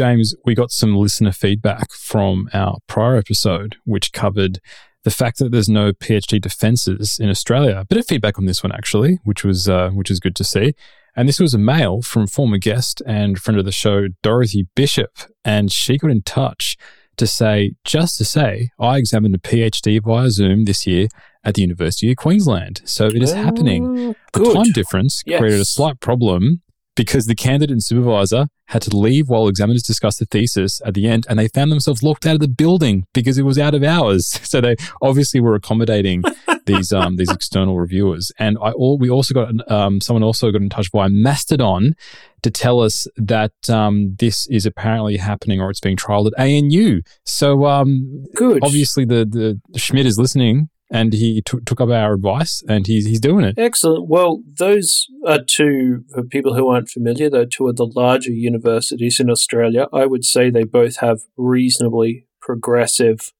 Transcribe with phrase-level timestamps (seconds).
[0.00, 4.58] James, we got some listener feedback from our prior episode, which covered
[5.04, 7.76] the fact that there's no PhD defences in Australia.
[7.80, 10.42] A bit of feedback on this one actually, which was uh, which is good to
[10.42, 10.72] see.
[11.14, 15.18] And this was a mail from former guest and friend of the show, Dorothy Bishop,
[15.44, 16.78] and she got in touch
[17.18, 21.08] to say, just to say, I examined a PhD via Zoom this year
[21.44, 22.80] at the University of Queensland.
[22.86, 24.14] So it is happening.
[24.32, 25.40] The time difference Yes.
[25.40, 26.62] created a slight problem
[27.00, 31.08] because the candidate and supervisor had to leave while examiners discussed the thesis at the
[31.08, 33.82] end and they found themselves locked out of the building because it was out of
[33.82, 34.38] hours.
[34.50, 36.24] So they obviously were accommodating
[36.66, 38.32] these um, these external reviewers.
[38.38, 41.94] And I all we also got um, someone also got in touch via Mastodon
[42.42, 47.00] to tell us that um, this is apparently happening or it's being trialed at ANU.
[47.24, 48.58] So um, Good.
[48.62, 53.06] obviously the the Schmidt is listening and he took took up our advice and he's
[53.06, 53.54] he's doing it.
[53.56, 54.08] Excellent.
[54.08, 59.20] Well, those are two, for people who aren't familiar, they're two of the larger universities
[59.20, 59.86] in Australia.
[59.92, 63.32] I would say they both have reasonably progressive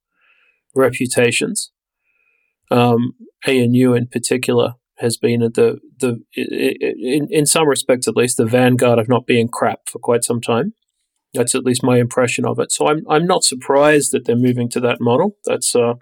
[0.73, 1.71] reputations.
[2.69, 8.37] Um, ANU in particular has been at the, the in, in some respects at least,
[8.37, 10.73] the vanguard of not being crap for quite some time.
[11.33, 12.71] That's at least my impression of it.
[12.71, 15.37] So I'm I'm not surprised that they're moving to that model.
[15.45, 15.95] That's uh,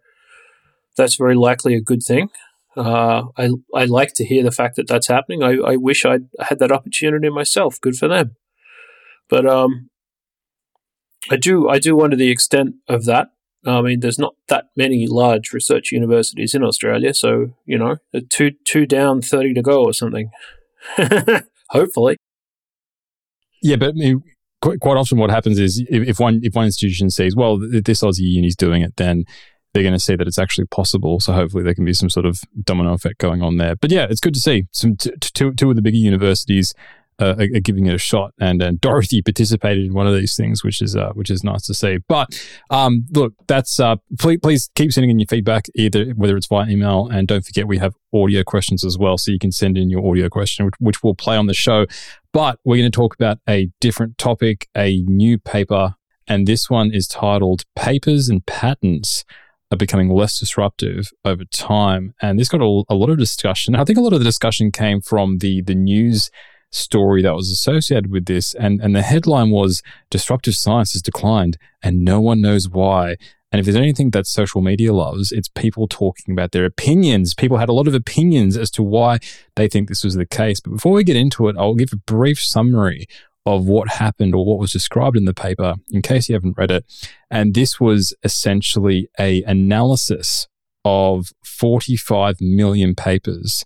[0.99, 2.29] that's very likely a good thing.
[2.77, 5.43] Uh, I I like to hear the fact that that's happening.
[5.43, 7.81] I, I wish I'd had that opportunity myself.
[7.81, 8.35] Good for them.
[9.27, 9.89] But um,
[11.31, 13.29] I do I do wonder the extent of that.
[13.65, 17.97] I mean, there's not that many large research universities in Australia, so you know,
[18.29, 20.29] two two down, thirty to go, or something.
[21.69, 22.17] Hopefully,
[23.61, 24.23] Yeah, but I mean,
[24.61, 28.21] quite, often what happens is if, if one if one institution sees well this Aussie
[28.21, 29.25] uni is doing it, then
[29.73, 31.19] they're going to see that it's actually possible.
[31.19, 33.75] So hopefully there can be some sort of domino effect going on there.
[33.75, 36.73] But yeah, it's good to see some t- t- two of the bigger universities
[37.19, 40.35] uh, are, are giving it a shot, and and Dorothy participated in one of these
[40.35, 41.99] things, which is uh, which is nice to see.
[42.07, 46.47] But um, look, that's uh, please please keep sending in your feedback, either whether it's
[46.47, 49.77] via email, and don't forget we have audio questions as well, so you can send
[49.77, 51.85] in your audio question, which, which we'll play on the show.
[52.31, 55.95] But we're going to talk about a different topic, a new paper,
[56.27, 59.25] and this one is titled "Papers and Patents."
[59.71, 63.75] Are becoming less disruptive over time, and this got a, a lot of discussion.
[63.75, 66.31] I think a lot of the discussion came from the the news
[66.71, 68.53] story that was associated with this.
[68.55, 73.15] And, and the headline was Disruptive Science has declined and no one knows why.
[73.51, 77.33] And if there's anything that social media loves, it's people talking about their opinions.
[77.33, 79.17] People had a lot of opinions as to why
[79.55, 80.59] they think this was the case.
[80.59, 83.07] But before we get into it, I'll give a brief summary
[83.45, 86.71] of what happened or what was described in the paper in case you haven't read
[86.71, 86.85] it.
[87.31, 90.47] And this was essentially a analysis
[90.85, 93.65] of 45 million papers.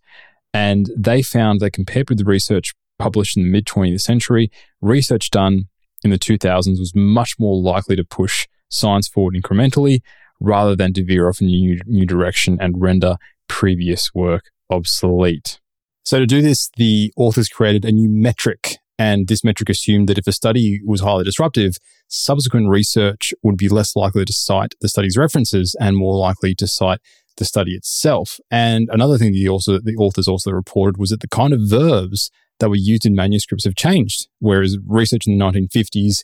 [0.53, 4.51] And they found they compared with the research published in the mid 20th century,
[4.81, 5.67] research done
[6.03, 10.01] in the 2000s was much more likely to push science forward incrementally
[10.39, 13.17] rather than to veer off in a new, new direction and render
[13.47, 15.59] previous work obsolete.
[16.03, 20.17] So, to do this, the authors created a new metric, and this metric assumed that
[20.17, 21.77] if a study was highly disruptive,
[22.07, 26.67] subsequent research would be less likely to cite the study's references and more likely to
[26.67, 26.99] cite
[27.37, 28.39] the study itself.
[28.51, 32.29] And another thing the, also, the authors also reported was that the kind of verbs
[32.59, 36.23] that were used in manuscripts have changed, whereas research in the 1950s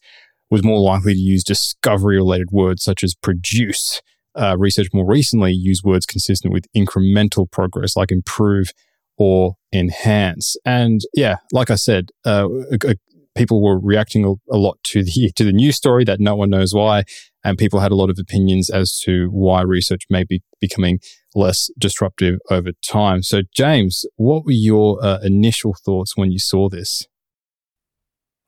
[0.51, 4.01] was more likely to use discovery related words such as produce.
[4.35, 8.71] Uh, research more recently used words consistent with incremental progress like improve
[9.19, 10.55] or enhance.
[10.65, 12.47] And yeah, like I said, uh,
[12.87, 12.93] uh,
[13.35, 16.49] people were reacting a, a lot to the to the news story that no one
[16.49, 17.03] knows why,
[17.43, 20.99] and people had a lot of opinions as to why research may be becoming
[21.35, 23.21] less disruptive over time.
[23.21, 27.05] So, James, what were your uh, initial thoughts when you saw this?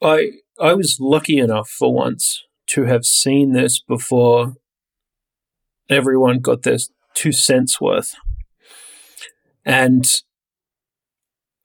[0.01, 4.53] I I was lucky enough for once to have seen this before
[5.89, 6.77] everyone got their
[7.13, 8.15] two cents worth.
[9.65, 10.05] And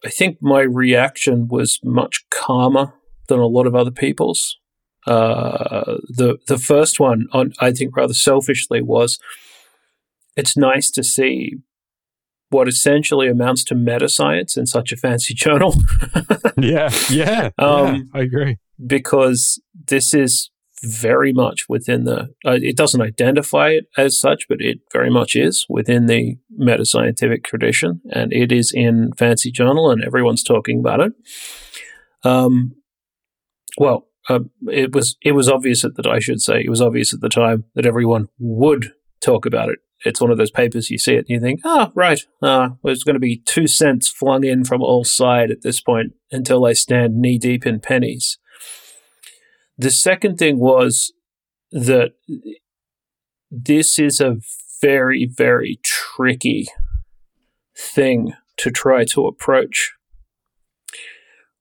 [0.07, 2.95] I think my reaction was much calmer
[3.29, 4.57] than a lot of other people's.
[5.05, 9.19] Uh, the the first one, on, I think, rather selfishly, was
[10.37, 11.55] it's nice to see
[12.51, 15.75] what essentially amounts to meta science in such a fancy journal.
[16.57, 18.59] yeah, yeah, Um, yeah, I agree.
[18.87, 20.51] because this is
[20.87, 25.35] very much within the uh, it doesn't identify it as such but it very much
[25.35, 30.79] is within the meta scientific tradition and it is in fancy journal and everyone's talking
[30.79, 31.13] about it.
[32.25, 32.77] Um,
[33.79, 37.13] well uh, it was it was obvious at that I should say it was obvious
[37.15, 39.79] at the time that everyone would talk about it.
[40.05, 43.05] It's one of those papers you see it and you think ah right uh, there's
[43.05, 46.75] going to be two cents flung in from all side at this point until they
[46.75, 48.39] stand knee deep in pennies
[49.79, 51.13] The second thing was
[51.71, 52.13] that
[53.51, 54.39] this is a
[54.81, 56.67] very, very tricky
[57.77, 59.93] thing to try to approach.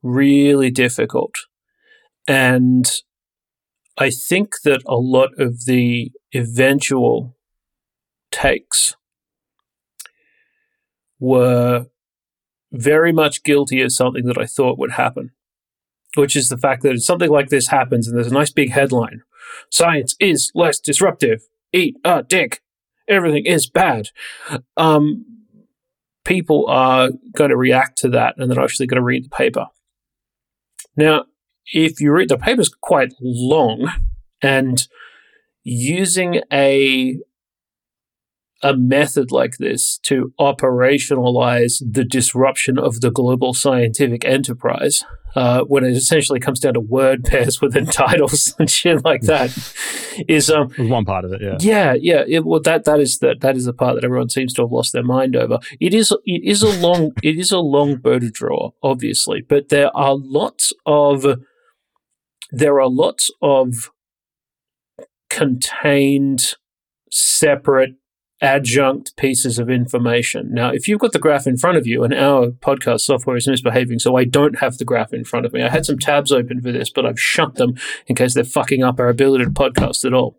[0.02, 1.34] Really difficult.
[2.28, 2.90] And
[3.98, 7.36] I think that a lot of the eventual
[8.32, 8.96] takes
[11.20, 11.88] were
[12.72, 15.32] very much guilty of something that I thought would happen,
[16.16, 19.22] which is the fact that something like this happens and there's a nice big headline
[19.70, 21.42] Science is less disruptive.
[21.74, 22.62] Eat a dick.
[23.08, 24.10] Everything is bad.
[24.78, 25.26] Um,
[26.24, 29.68] people are going to react to that and they're actually going to read the paper.
[30.96, 31.26] Now,
[31.74, 33.92] if you read the paper is quite long
[34.42, 34.88] and
[35.64, 37.18] using a
[38.66, 45.84] a method like this to operationalize the disruption of the global scientific enterprise uh, when
[45.84, 49.56] it essentially comes down to word pairs within titles and shit like that
[50.28, 51.58] is um one part of it yeah.
[51.60, 54.52] Yeah yeah it, well that that is that that is the part that everyone seems
[54.54, 55.60] to have lost their mind over.
[55.80, 59.70] It is it is a long it is a long bow to draw obviously but
[59.70, 61.24] there are lots of
[62.52, 63.92] there are lots of
[65.30, 66.54] contained
[67.12, 67.96] separate
[68.42, 70.50] adjunct pieces of information.
[70.52, 73.48] Now, if you've got the graph in front of you, and our podcast software is
[73.48, 75.64] misbehaving, so I don't have the graph in front of me.
[75.64, 77.76] I had some tabs open for this, but I've shut them
[78.08, 80.38] in case they're fucking up our ability to podcast at all.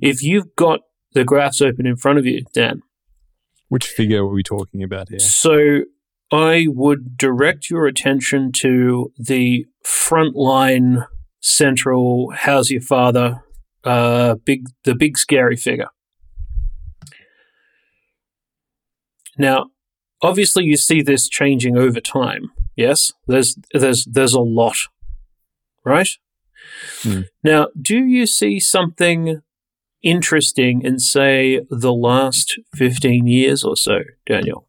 [0.00, 0.80] If you've got
[1.12, 2.82] the graphs open in front of you, Dan.
[3.68, 5.18] Which figure are we talking about here?
[5.18, 5.80] So
[6.30, 11.06] I would direct your attention to the frontline
[11.40, 13.40] central how's your father
[13.84, 15.86] uh, big the big scary figure
[19.38, 19.70] Now,
[20.22, 22.50] obviously, you see this changing over time.
[22.76, 24.76] Yes, there's there's there's a lot,
[25.84, 26.08] right?
[27.02, 27.22] Hmm.
[27.42, 29.40] Now, do you see something
[30.02, 34.68] interesting in, say, the last fifteen years or so, Daniel?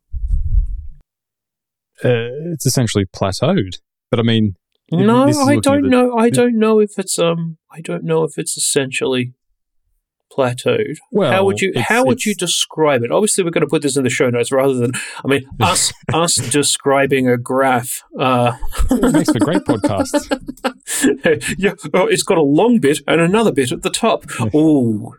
[2.04, 3.80] Uh, it's essentially plateaued,
[4.12, 4.56] but I mean,
[4.92, 6.16] no, I don't know.
[6.16, 9.34] I don't know if it's um, I don't know if it's essentially
[10.38, 10.98] plateaued.
[11.12, 13.12] Well, how would you how would you describe it?
[13.12, 14.92] Obviously, we're going to put this in the show notes rather than
[15.24, 18.04] I mean us us describing a graph.
[18.18, 18.56] Uh,
[18.92, 20.28] it makes for great podcasts.
[21.58, 24.26] yeah, oh, it's got a long bit and another bit at the top.
[24.54, 25.16] Oh,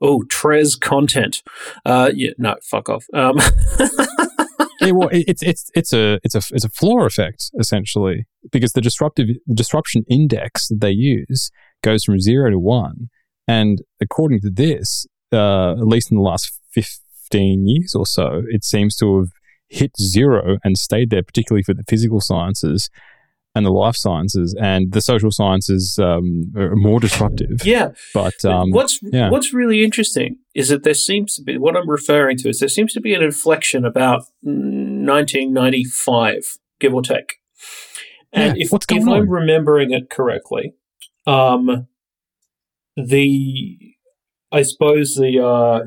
[0.00, 1.42] oh, Trez content.
[1.84, 3.04] Uh, yeah, no, fuck off.
[3.12, 3.38] Um.
[4.80, 8.80] yeah, well, it's it's it's a it's a it's a floor effect essentially because the
[8.80, 11.50] disruptive the disruption index that they use
[11.82, 13.10] goes from zero to one
[13.46, 18.64] and according to this, uh, at least in the last 15 years or so, it
[18.64, 19.28] seems to have
[19.68, 22.88] hit zero and stayed there, particularly for the physical sciences
[23.54, 27.64] and the life sciences and the social sciences um, are more disruptive.
[27.64, 29.30] Yeah, but um, what's yeah.
[29.30, 32.68] what's really interesting is that there seems to be what I'm referring to is there
[32.68, 37.34] seems to be an inflection about 1995, give or take.
[38.32, 40.74] And yeah, if, if I'm remembering it correctly,
[41.26, 41.86] um,
[42.96, 43.78] the
[44.52, 45.86] I suppose the uh,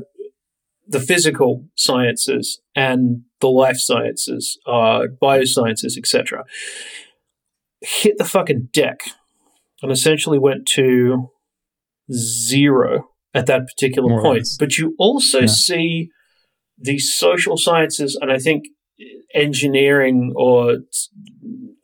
[0.87, 6.43] the physical sciences and the life sciences, uh, biosciences, etc.,
[7.81, 9.01] hit the fucking deck
[9.81, 11.29] and essentially went to
[12.11, 14.47] zero at that particular More point.
[14.59, 15.47] But you also yeah.
[15.47, 16.09] see
[16.77, 18.65] the social sciences and I think
[19.33, 20.77] engineering or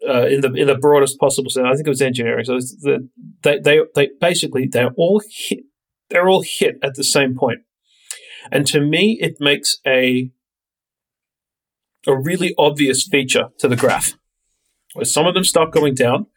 [0.08, 1.66] uh, in the in the broadest possible sense.
[1.66, 2.46] I think it was engineering.
[2.46, 3.10] So the,
[3.44, 5.60] they they they basically they're all hit.
[6.10, 7.60] They're all hit at the same point,
[8.52, 10.32] and to me, it makes a
[12.06, 14.14] a really obvious feature to the graph,
[14.94, 16.28] where some of them start going down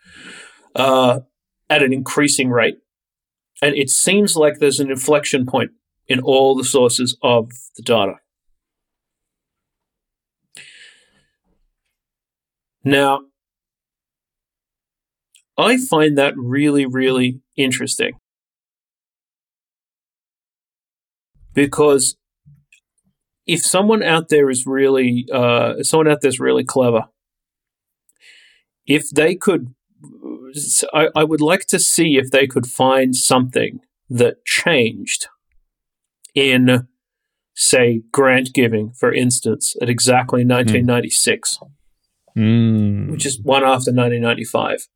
[0.74, 1.20] uh,
[1.68, 2.78] at an increasing rate,
[3.60, 5.72] and it seems like there's an inflection point
[6.06, 8.14] in all the sources of the data.
[12.86, 13.22] Now,
[15.58, 18.12] I find that really, really interesting.
[21.52, 22.16] Because
[23.44, 27.06] if someone out there is really, uh, someone out there is really clever,
[28.86, 29.74] if they could,
[30.94, 35.26] I, I would like to see if they could find something that changed
[36.36, 36.86] in,
[37.52, 41.70] say, grant giving, for instance, at exactly 1996, mm.
[43.10, 44.88] Which is one after 1995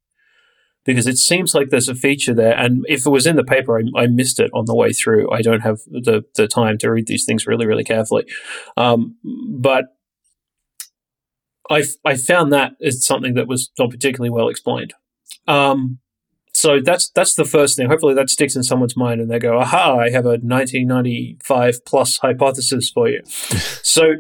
[0.85, 2.57] because it seems like there's a feature there.
[2.57, 5.31] And if it was in the paper, I, I missed it on the way through.
[5.31, 8.25] I don't have the, the time to read these things really, really carefully.
[8.77, 9.17] Um,
[9.49, 9.87] but
[11.71, 14.95] I, I found that is something that was not particularly well explained.
[15.47, 15.99] Um,
[16.53, 17.89] so that's that's the first thing.
[17.89, 22.19] Hopefully that sticks in someone's mind and they go, aha, I have a 1995 plus
[22.19, 23.23] hypothesis for you.
[23.25, 24.15] so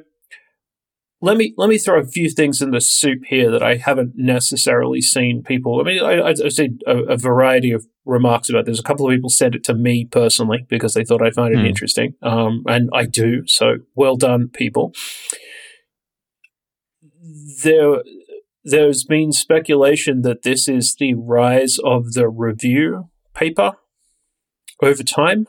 [1.22, 4.14] let me let me throw a few things in the soup here that I haven't
[4.16, 5.80] necessarily seen people.
[5.80, 8.64] I mean, I, I, see a, a, variety of remarks about.
[8.64, 8.80] This.
[8.80, 11.58] a couple of people said it to me personally because they thought I'd find it
[11.58, 11.68] mm.
[11.68, 13.46] interesting, um, and I do.
[13.46, 14.94] So well done, people.
[17.62, 18.02] There,
[18.64, 23.72] there's been speculation that this is the rise of the review paper
[24.82, 25.46] over time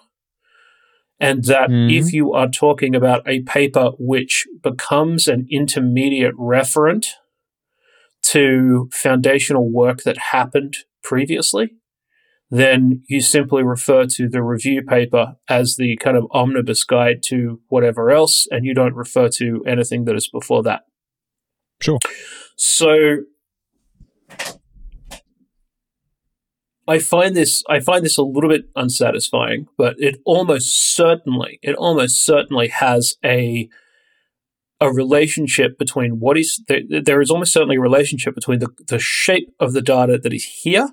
[1.21, 1.95] and that mm.
[1.95, 7.05] if you are talking about a paper which becomes an intermediate referent
[8.23, 11.75] to foundational work that happened previously,
[12.49, 17.61] then you simply refer to the review paper as the kind of omnibus guide to
[17.67, 20.81] whatever else, and you don't refer to anything that is before that.
[21.79, 21.99] Sure.
[22.57, 23.17] So
[26.91, 31.73] I find this I find this a little bit unsatisfying, but it almost certainly it
[31.75, 33.69] almost certainly has a
[34.81, 38.99] a relationship between what is there, there is almost certainly a relationship between the, the
[38.99, 40.89] shape of the data that is here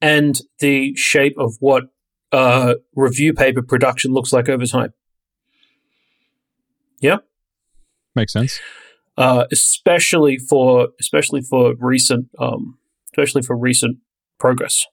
[0.00, 1.84] and the shape of what
[2.32, 4.94] uh, review paper production looks like over time.
[7.00, 7.18] Yeah,
[8.16, 8.60] makes sense.
[9.18, 12.78] Uh, especially for especially for recent um,
[13.10, 13.98] especially for recent
[14.38, 14.86] progress.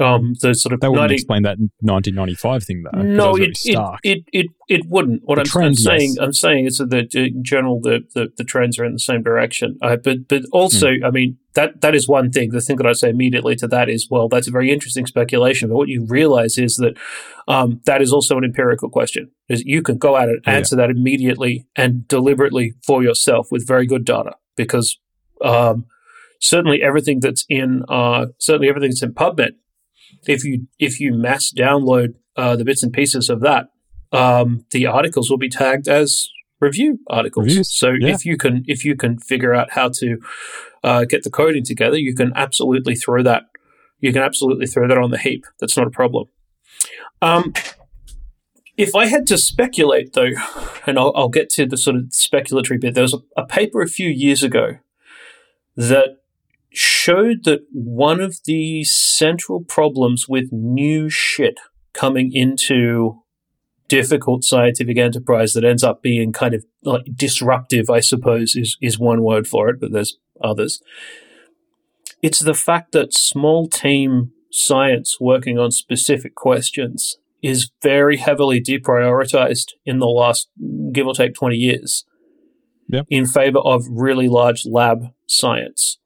[0.00, 3.02] Um, the sort of that wouldn't 90, explain that 1995 thing though.
[3.02, 5.22] No, it, it, it, it it wouldn't.
[5.24, 6.18] What I'm, trend, I'm, saying, yes.
[6.18, 9.78] I'm saying is that in general the, the, the trends are in the same direction.
[9.82, 11.04] Uh, but but also, mm.
[11.04, 12.50] I mean that that is one thing.
[12.50, 15.68] The thing that I say immediately to that is, well, that's a very interesting speculation.
[15.68, 16.96] But what you realize is that
[17.48, 19.30] um, that is also an empirical question.
[19.48, 20.86] Is you can go out and answer yeah.
[20.86, 24.98] that immediately and deliberately for yourself with very good data because.
[25.44, 25.86] Um,
[26.40, 29.54] certainly, everything that's in uh, certainly everything that's in PubMed
[30.26, 33.70] if you if you mass download uh, the bits and pieces of that,
[34.12, 36.28] um, the articles will be tagged as
[36.60, 37.46] review articles.
[37.46, 37.72] Reviews.
[37.72, 38.14] So yeah.
[38.14, 40.18] if you can if you can figure out how to
[40.84, 43.44] uh, get the coding together, you can absolutely throw that
[44.02, 45.46] you can absolutely throw that on the heap.
[45.60, 46.26] That's not a problem.
[47.22, 47.54] Um,
[48.76, 50.32] if I had to speculate, though,
[50.86, 53.80] and I'll, I'll, get to the sort of speculatory bit, there was a, a paper
[53.80, 54.78] a few years ago
[55.76, 56.21] that
[56.72, 61.58] showed that one of the central problems with new shit
[61.92, 63.22] coming into
[63.88, 68.98] difficult scientific enterprise that ends up being kind of like disruptive, I suppose, is, is
[68.98, 70.80] one word for it, but there's others.
[72.22, 79.72] It's the fact that small team science working on specific questions is very heavily deprioritized
[79.84, 80.48] in the last,
[80.92, 82.04] give or take, 20 years
[82.88, 83.06] yep.
[83.10, 85.98] in favor of really large lab science.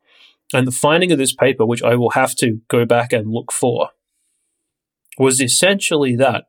[0.52, 3.52] And the finding of this paper, which I will have to go back and look
[3.52, 3.90] for,
[5.18, 6.44] was essentially that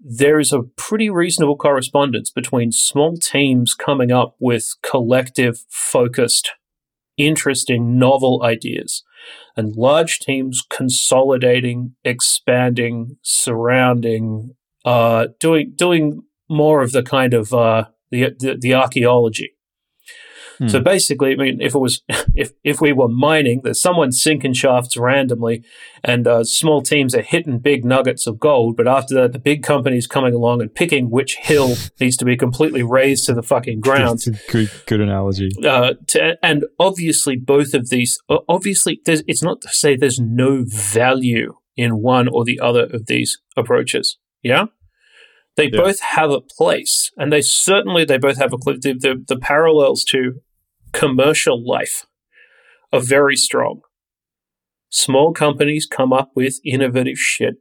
[0.00, 6.52] there is a pretty reasonable correspondence between small teams coming up with collective, focused,
[7.16, 9.04] interesting, novel ideas
[9.56, 17.84] and large teams consolidating, expanding, surrounding, uh, doing doing more of the kind of uh,
[18.10, 19.52] the, the, the archaeology
[20.62, 20.68] Hmm.
[20.68, 22.02] So basically, I mean, if it was
[22.34, 25.64] if if we were mining, there's someone sinking shafts randomly,
[26.04, 28.76] and uh, small teams are hitting big nuggets of gold.
[28.76, 32.36] But after that, the big companies coming along and picking which hill needs to be
[32.36, 34.22] completely razed to the fucking ground.
[34.48, 35.50] good, good analogy.
[35.64, 41.54] Uh, to, and obviously, both of these, obviously, it's not to say there's no value
[41.76, 44.18] in one or the other of these approaches.
[44.42, 44.66] Yeah.
[45.56, 45.80] They yeah.
[45.80, 50.02] both have a place, and they certainly they both have a the, the, the parallels
[50.04, 50.40] to
[50.92, 52.06] commercial life
[52.92, 53.80] are very strong.
[54.90, 57.56] Small companies come up with innovative shit.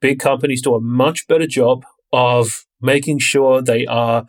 [0.00, 4.26] Big companies do a much better job of making sure they are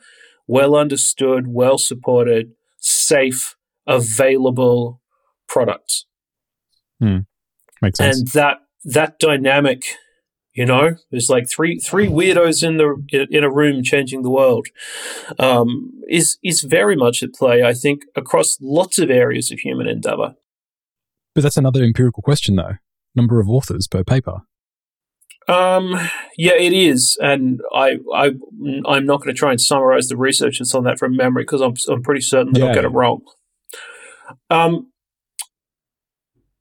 [0.48, 5.02] well understood, well supported, safe, available
[5.48, 6.06] products.
[7.00, 7.20] Hmm.
[7.82, 8.20] Makes sense.
[8.20, 9.84] And that that dynamic
[10.58, 14.68] you know, there's like three three weirdos in the in a room changing the world.
[15.38, 19.88] Um, is is very much at play, I think, across lots of areas of human
[19.88, 20.34] endeavor.
[21.36, 22.78] But that's another empirical question, though.
[23.16, 24.42] Number of authors per paper.
[25.48, 25.96] Um,
[26.38, 28.32] yeah, it is, and I, I,
[28.86, 31.62] I'm not going to try and summarize the research that's on that from memory because
[31.62, 33.22] I'm, I'm pretty certain that yeah, I'll get it wrong.
[34.50, 34.92] Um,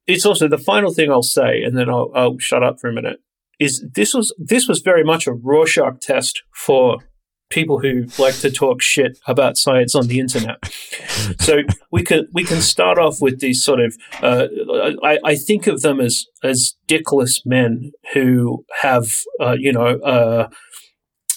[0.06, 2.92] it's also the final thing I'll say, and then I'll, I'll shut up for a
[2.92, 3.20] minute
[3.58, 6.98] is this was this was very much a Rorschach test for
[7.48, 10.56] people who like to talk shit about science on the internet.
[11.40, 14.48] So we can we can start off with these sort of uh,
[15.02, 20.48] I, I think of them as as dickless men who have uh, you know uh,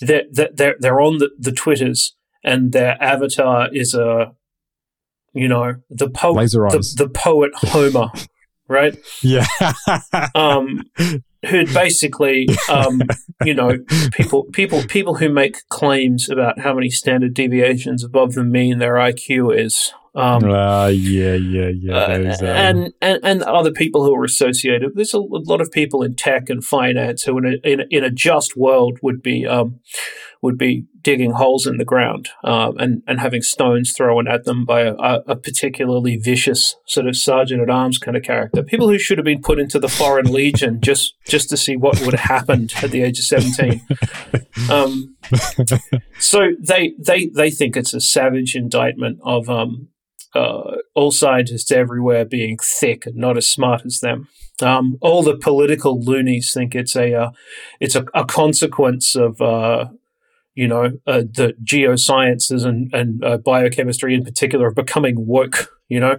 [0.01, 4.33] they're they're they're on the, the twitters and their avatar is a
[5.33, 8.11] you know the poet the, the poet Homer
[8.67, 8.97] right?
[9.21, 9.45] Yeah.
[10.35, 10.83] Um
[11.47, 13.01] who basically, um,
[13.45, 13.77] you know,
[14.11, 18.95] people, people, people who make claims about how many standard deviations above the mean their
[18.95, 19.93] IQ is.
[20.15, 21.95] Um, uh, yeah, yeah, yeah.
[21.95, 24.91] Uh, um, and, and and other people who are associated.
[24.95, 27.83] There's a, a lot of people in tech and finance who, in a, in a,
[27.91, 29.79] in a just world, would be um,
[30.41, 34.65] would be digging holes in the ground um, and, and having stones thrown at them
[34.65, 38.63] by a, a, particularly vicious sort of sergeant at arms kind of character.
[38.63, 41.99] People who should have been put into the Foreign Legion just, just to see what
[42.01, 43.81] would have happened at the age of 17.
[44.69, 45.15] Um,
[46.19, 49.87] so they, they, they think it's a savage indictment of um,
[50.35, 54.27] uh, all scientists everywhere being thick and not as smart as them.
[54.61, 57.29] Um, all the political loonies think it's a uh,
[57.79, 59.85] it's a, a, consequence of uh,
[60.55, 65.71] you know, uh, the geosciences and, and uh, biochemistry in particular are becoming woke.
[65.87, 66.17] You know,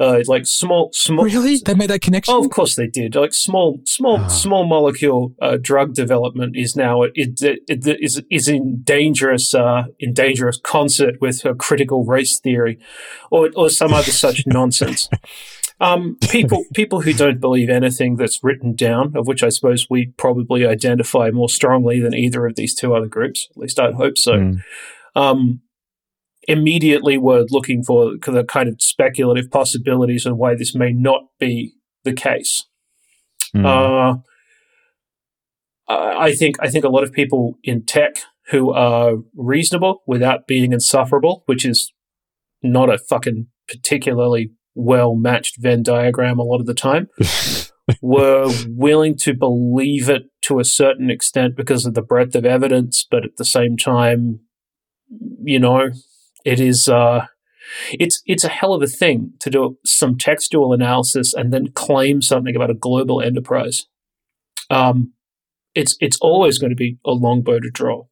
[0.00, 1.24] uh, like small, small.
[1.24, 2.34] Really, they made that connection.
[2.34, 3.14] Oh, of course they did.
[3.14, 4.28] Like small, small, oh.
[4.28, 9.54] small molecule uh, drug development is now it, it, it, it is is in dangerous
[9.54, 12.80] uh, in dangerous concert with critical race theory,
[13.30, 15.08] or or some other such nonsense.
[15.82, 20.06] Um, people people who don't believe anything that's written down, of which I suppose we
[20.16, 23.48] probably identify more strongly than either of these two other groups.
[23.50, 24.32] At least I'd hope so.
[24.34, 24.56] Mm.
[25.16, 25.60] Um,
[26.48, 31.74] immediately were looking for the kind of speculative possibilities and why this may not be
[32.04, 32.66] the case.
[33.54, 33.66] Mm.
[33.66, 34.18] Uh,
[35.88, 38.14] I think I think a lot of people in tech
[38.50, 41.92] who are reasonable without being insufferable, which is
[42.62, 47.08] not a fucking particularly well matched Venn diagram a lot of the time,
[48.00, 53.06] were willing to believe it to a certain extent because of the breadth of evidence,
[53.08, 54.40] but at the same time,
[55.42, 55.90] you know,
[56.44, 57.26] it is uh,
[57.92, 62.22] it's it's a hell of a thing to do some textual analysis and then claim
[62.22, 63.86] something about a global enterprise.
[64.70, 65.12] Um,
[65.74, 68.06] it's it's always going to be a long bow to draw,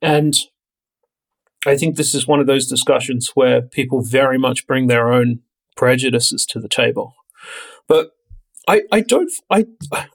[0.00, 0.34] and
[1.66, 5.40] I think this is one of those discussions where people very much bring their own
[5.76, 7.14] prejudices to the table.
[7.88, 8.10] But
[8.66, 9.66] I, I don't, I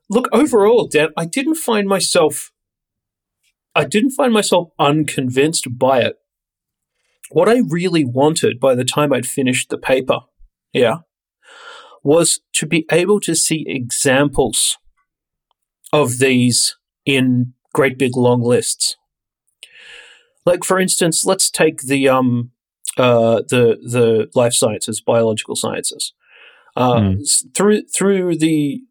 [0.09, 2.51] look overall, Dan, I didn't find myself,
[3.75, 6.15] I didn't find myself unconvinced by it.
[7.31, 10.21] What I really wanted by the time I'd finished the paper,
[10.73, 10.99] yeah,
[12.03, 14.77] was to be able to see examples
[15.93, 18.95] of these in great big long lists.
[20.45, 22.51] Like, for instance, let's take the um,
[22.99, 26.13] uh, the the life sciences, biological sciences.
[26.75, 27.55] Uh, mm.
[27.55, 28.81] Through through the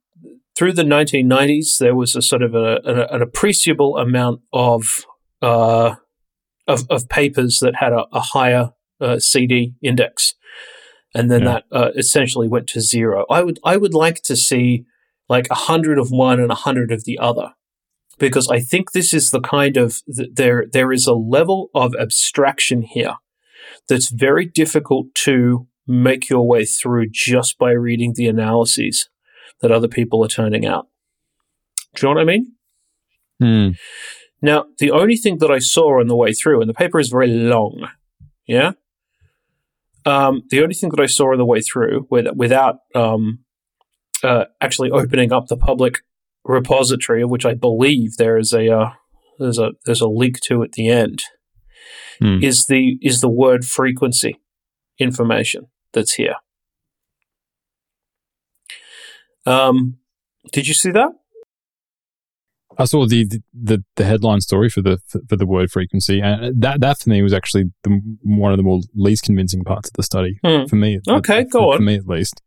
[0.57, 5.07] through the 1990s, there was a sort of a, a, an appreciable amount of,
[5.41, 5.95] uh,
[6.67, 10.35] of, of papers that had a, a higher uh, CD index,
[11.15, 11.47] and then yeah.
[11.53, 13.25] that uh, essentially went to zero.
[13.31, 14.87] I would I would like to see
[15.29, 17.53] like a hundred of one and a hundred of the other,
[18.19, 22.83] because I think this is the kind of there there is a level of abstraction
[22.83, 23.15] here
[23.89, 29.09] that's very difficult to make your way through just by reading the analyses
[29.61, 30.87] that other people are turning out.
[31.95, 32.53] Do you know what I mean?
[33.41, 33.69] Hmm.
[34.41, 37.09] Now, the only thing that I saw on the way through, and the paper is
[37.09, 37.89] very long,
[38.47, 38.73] yeah?
[40.05, 43.41] Um, the only thing that I saw on the way through with, without um,
[44.23, 46.03] uh, actually opening up the public
[46.45, 48.91] repository, of which I believe there is a uh,
[49.39, 51.23] there's a there's a link to at the end,
[52.23, 52.43] mm.
[52.43, 54.41] is the is the word frequency
[54.99, 56.35] information that's here.
[59.47, 59.99] Um,
[60.53, 61.11] did you see that?
[62.81, 64.99] I saw the, the the headline story for the
[65.29, 68.63] for the word frequency, and that that for me was actually the, one of the
[68.63, 70.67] more least convincing parts of the study hmm.
[70.67, 71.01] for me.
[71.09, 71.79] Okay, go for, on.
[71.79, 72.41] For me, at least.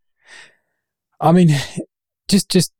[1.19, 1.49] I mean,
[2.29, 2.71] just just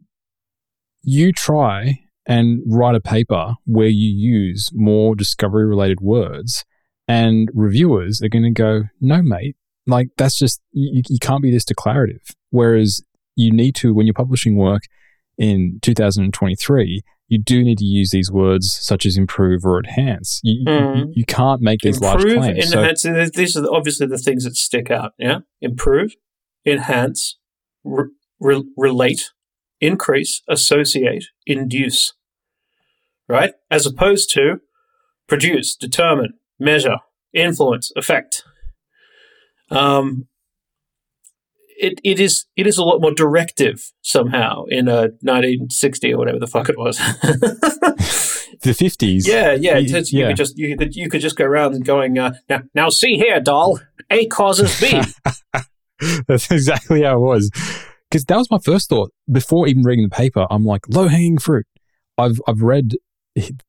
[1.04, 6.63] you try and write a paper where you use more discovery related words
[7.05, 11.51] and reviewers are going to go, no, mate, like that's just, you, you can't be
[11.51, 12.21] this declarative.
[12.49, 13.01] Whereas
[13.35, 14.83] you need to, when you're publishing work
[15.37, 20.39] in 2023, you do need to use these words such as improve or enhance.
[20.41, 20.97] You, mm.
[20.97, 22.73] you, you, can't make these improve, large claims.
[22.73, 25.11] Enhance, so, these are obviously the things that stick out.
[25.19, 25.39] Yeah.
[25.59, 26.13] Improve,
[26.65, 27.37] enhance,
[27.83, 28.05] re-
[28.39, 29.31] re- relate,
[29.81, 32.13] increase, associate, induce.
[33.31, 33.53] Right?
[33.69, 34.59] As opposed to
[35.27, 36.97] produce, determine, measure,
[37.33, 38.43] influence, affect.
[39.69, 40.27] Um,
[41.77, 46.39] it, it is it is a lot more directive somehow in a 1960 or whatever
[46.39, 46.97] the fuck it was.
[48.61, 49.25] the 50s.
[49.25, 49.77] Yeah, yeah.
[49.77, 50.27] You, you yeah.
[50.27, 53.15] could just you could you could just go around and going uh, now now see
[53.15, 53.79] here, doll.
[54.11, 55.01] A causes B.
[56.27, 57.49] That's exactly how it was.
[58.09, 60.45] Because that was my first thought before even reading the paper.
[60.51, 61.65] I'm like low hanging fruit.
[62.17, 62.95] I've I've read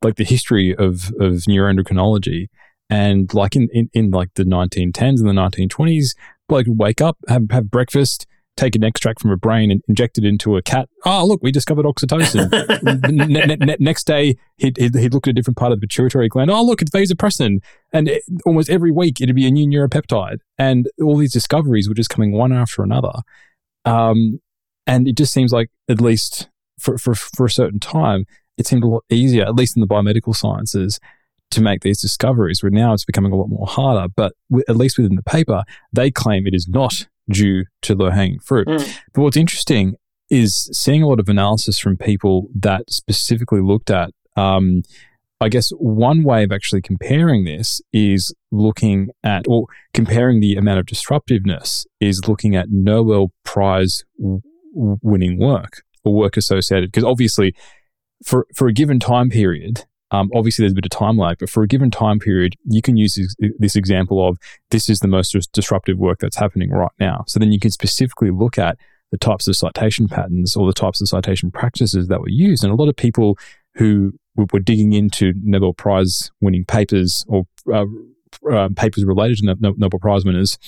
[0.03, 2.49] like the history of of neuroendocrinology
[2.91, 6.15] and like in, in, in like the 1910s and the 1920s
[6.49, 10.25] like wake up, have, have breakfast, take an extract from a brain and inject it
[10.25, 10.89] into a cat.
[11.05, 12.51] Oh, look, we discovered oxytocin.
[13.11, 16.29] ne- ne- next day, he'd, he'd, he'd, look at a different part of the pituitary
[16.29, 16.51] gland.
[16.51, 17.63] Oh, look, it's vasopressin.
[17.93, 20.39] And it, almost every week, it'd be a new neuropeptide.
[20.59, 23.13] And all these discoveries were just coming one after another.
[23.85, 24.41] Um,
[24.87, 26.49] and it just seems like, at least
[26.79, 28.27] for, for, for a certain time,
[28.59, 30.99] it seemed a lot easier, at least in the biomedical sciences,
[31.51, 34.09] to make these discoveries, where now it's becoming a lot more harder.
[34.15, 38.11] But w- at least within the paper, they claim it is not due to low
[38.11, 38.67] hanging fruit.
[38.67, 38.99] Mm.
[39.13, 39.97] But what's interesting
[40.31, 44.11] is seeing a lot of analysis from people that specifically looked at.
[44.37, 44.83] Um,
[45.43, 50.79] I guess one way of actually comparing this is looking at, or comparing the amount
[50.79, 54.41] of disruptiveness, is looking at Nobel Prize w-
[54.73, 56.93] winning work or work associated.
[56.93, 57.55] Because obviously,
[58.25, 61.49] for, for a given time period, um, obviously, there's a bit of time lag, but
[61.49, 64.39] for a given time period, you can use this, this example of
[64.71, 67.25] this is the most disruptive work that's happening right now.
[67.27, 68.77] So then you can specifically look at
[69.11, 72.63] the types of citation patterns or the types of citation practices that were used.
[72.63, 73.39] And a lot of people
[73.75, 77.85] who were digging into Nobel Prize winning papers or uh,
[78.51, 80.59] uh, papers related to no- Nobel Prize winners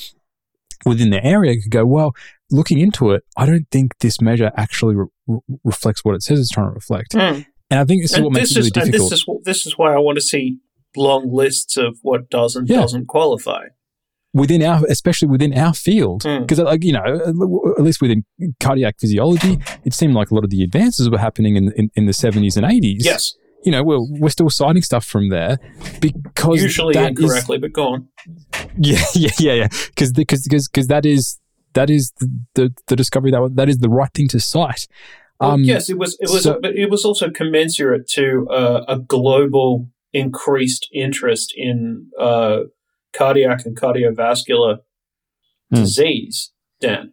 [0.85, 2.15] within their area could go, well,
[2.51, 6.51] looking into it, I don't think this measure actually re- reflects what it says it's
[6.51, 7.13] trying to reflect.
[7.13, 7.47] Mm.
[7.71, 9.11] And I think this is and what makes it really difficult.
[9.11, 10.59] This is, this is why I want to see
[10.97, 12.77] long lists of what does and yeah.
[12.77, 13.67] doesn't qualify
[14.35, 16.65] within our, especially within our field, because mm.
[16.65, 17.05] like you know,
[17.79, 18.25] at least within
[18.61, 22.07] cardiac physiology, it seemed like a lot of the advances were happening in in, in
[22.07, 23.05] the seventies and eighties.
[23.05, 25.59] Yes, you know, we're we're still citing stuff from there
[26.01, 28.09] because usually incorrectly, is, but go on.
[28.77, 31.39] Yeah, yeah, yeah, yeah, because because because that is
[31.75, 34.89] that is the, the, the discovery that that is the right thing to cite.
[35.41, 36.17] Um, well, yes, it was.
[36.21, 42.09] It was, so, but it was also commensurate to uh, a global increased interest in
[42.19, 42.61] uh,
[43.13, 44.79] cardiac and cardiovascular
[45.71, 45.77] hmm.
[45.77, 46.53] disease.
[46.81, 47.13] Dan,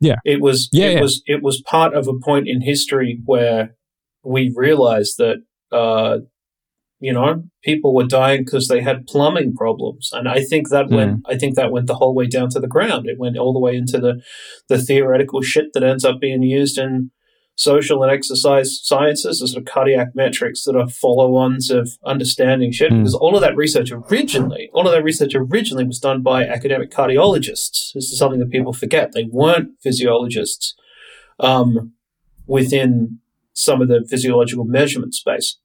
[0.00, 0.68] yeah, it was.
[0.72, 1.00] Yeah, it yeah.
[1.00, 1.22] was.
[1.26, 3.76] It was part of a point in history where
[4.22, 5.42] we realized that
[5.72, 6.18] uh,
[6.98, 10.96] you know people were dying because they had plumbing problems and i think that mm.
[10.96, 13.52] went i think that went the whole way down to the ground it went all
[13.52, 14.20] the way into the
[14.68, 17.10] the theoretical shit that ends up being used in
[17.60, 22.90] social and exercise sciences, the sort of cardiac metrics that are follow-ons of understanding shit.
[22.90, 23.00] Mm.
[23.00, 26.90] Because all of that research originally, all of that research originally was done by academic
[26.90, 27.92] cardiologists.
[27.92, 29.12] This is something that people forget.
[29.12, 30.74] They weren't physiologists
[31.38, 31.92] um,
[32.46, 33.18] within
[33.52, 35.58] some of the physiological measurement space.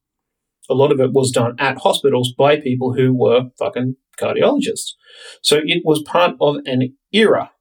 [0.70, 4.94] A lot of it was done at hospitals by people who were fucking cardiologists.
[5.42, 7.52] So it was part of an era.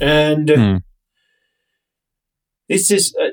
[0.00, 0.80] And mm
[2.68, 3.28] this is uh,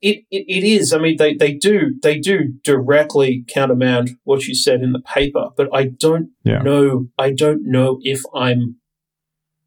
[0.00, 0.92] it, it, it is.
[0.92, 5.48] I mean, they, they do they do directly countermand what you said in the paper,
[5.56, 6.58] but I don't yeah.
[6.58, 7.08] know.
[7.18, 8.76] I don't know if I'm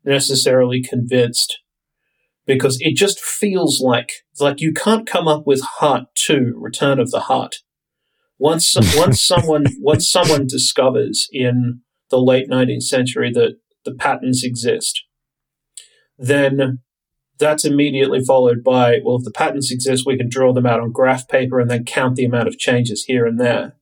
[0.06, 1.60] necessarily convinced
[2.46, 7.12] because it just feels like like you can't come up with Heart Two: Return of
[7.12, 7.58] the Heart.
[8.42, 15.04] Once once someone once someone discovers in the late 19th century that the patterns exist,
[16.18, 16.80] then
[17.38, 20.92] that's immediately followed by, well, if the patterns exist, we can draw them out on
[20.92, 23.76] graph paper and then count the amount of changes here and there.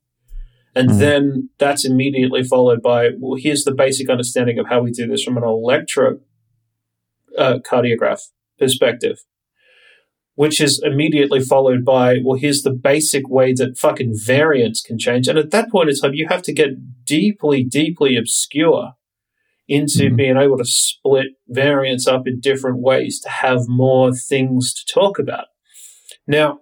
[0.75, 0.99] And mm-hmm.
[0.99, 5.23] then that's immediately followed by, well, here's the basic understanding of how we do this
[5.23, 6.19] from an electro
[7.37, 8.21] uh, cardiograph
[8.57, 9.19] perspective,
[10.39, 15.27] which is immediately followed by, well, here's the basic way that fucking variance can change.
[15.27, 16.69] And at that point in time, you have to get
[17.03, 18.93] deeply, deeply obscure
[19.67, 20.15] into mm-hmm.
[20.15, 25.19] being able to split variants up in different ways to have more things to talk
[25.19, 25.47] about.
[26.25, 26.59] Now,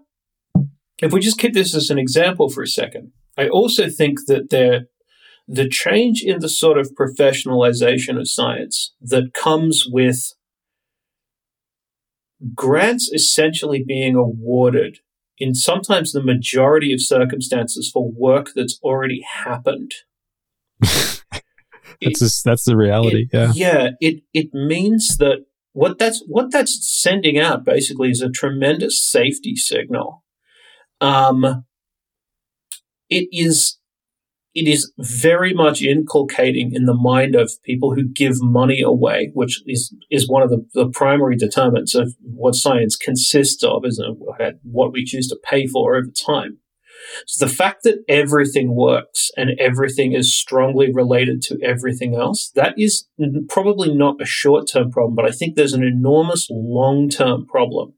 [0.99, 4.49] if we just keep this as an example for a second, I also think that
[4.49, 4.87] there,
[5.47, 10.33] the change in the sort of professionalization of science that comes with
[12.53, 14.99] grants essentially being awarded
[15.39, 19.93] in sometimes the majority of circumstances for work that's already happened
[22.01, 23.27] that's just, that's the reality.
[23.31, 23.51] It, yeah.
[23.55, 23.89] Yeah.
[23.99, 29.55] It it means that what that's what that's sending out basically is a tremendous safety
[29.55, 30.23] signal.
[31.01, 31.65] Um,
[33.09, 33.77] it is
[34.57, 39.61] it is very much inculcating in the mind of people who give money away, which
[39.67, 44.49] is, is one of the, the primary determinants of what science consists of, is uh,
[44.63, 46.57] what we choose to pay for over time.
[47.27, 52.73] So the fact that everything works and everything is strongly related to everything else, that
[52.79, 53.07] is
[53.49, 57.93] probably not a short term problem, but I think there's an enormous long term problem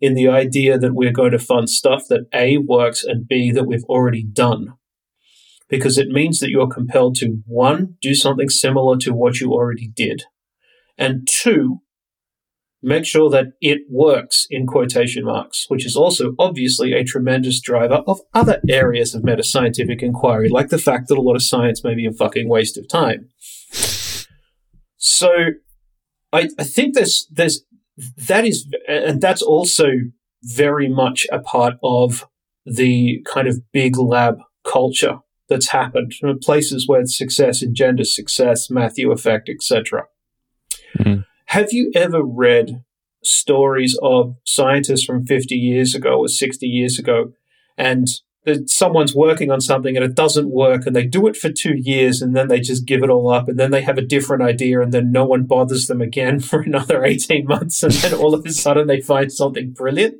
[0.00, 3.66] in the idea that we're going to fund stuff that A works and B that
[3.66, 4.74] we've already done
[5.70, 9.88] because it means that you're compelled to one, do something similar to what you already
[9.88, 10.24] did,
[10.98, 11.78] and two,
[12.82, 18.02] make sure that it works in quotation marks, which is also obviously a tremendous driver
[18.06, 21.84] of other areas of meta scientific inquiry, like the fact that a lot of science
[21.84, 23.28] may be a fucking waste of time.
[24.96, 25.30] So
[26.32, 27.62] I, I think there's there's
[28.26, 29.88] that is and that's also
[30.42, 32.26] very much a part of
[32.64, 35.18] the kind of big lab culture
[35.50, 40.04] that's happened, places where success engenders success, Matthew effect, etc.
[40.98, 41.20] Mm-hmm.
[41.46, 42.82] Have you ever read
[43.22, 47.32] stories of scientists from 50 years ago or 60 years ago
[47.76, 48.08] and
[48.66, 52.22] someone's working on something and it doesn't work and they do it for two years
[52.22, 54.80] and then they just give it all up and then they have a different idea
[54.80, 58.46] and then no one bothers them again for another 18 months and then all of
[58.46, 60.14] a sudden they find something brilliant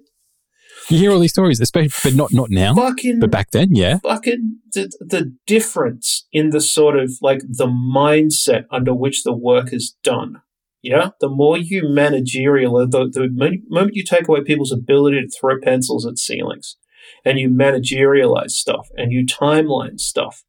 [0.90, 2.74] you hear all these stories, especially, but not not now.
[2.74, 3.98] Fucking, but back then, yeah.
[3.98, 9.72] Fucking the, the difference in the sort of like the mindset under which the work
[9.72, 10.42] is done.
[10.82, 13.28] Yeah, the more you managerial, the, the
[13.68, 16.76] moment you take away people's ability to throw pencils at ceilings,
[17.24, 20.44] and you managerialize stuff and you timeline stuff,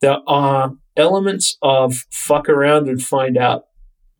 [0.00, 3.64] there are elements of fuck around and find out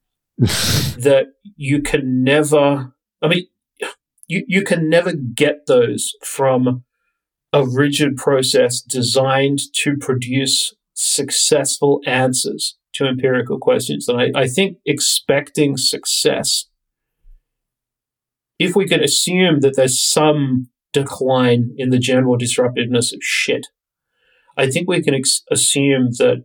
[0.38, 2.92] that you can never.
[3.22, 3.46] I mean,
[4.26, 6.84] you, you can never get those from
[7.52, 14.08] a rigid process designed to produce successful answers to empirical questions.
[14.08, 16.66] And I, I think expecting success,
[18.58, 23.68] if we can assume that there's some decline in the general disruptiveness of shit,
[24.56, 26.44] I think we can ex- assume that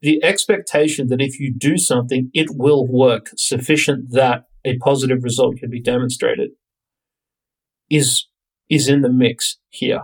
[0.00, 5.58] the expectation that if you do something, it will work sufficient that a positive result
[5.58, 6.50] can be demonstrated
[7.90, 8.26] is
[8.70, 10.02] is in the mix here.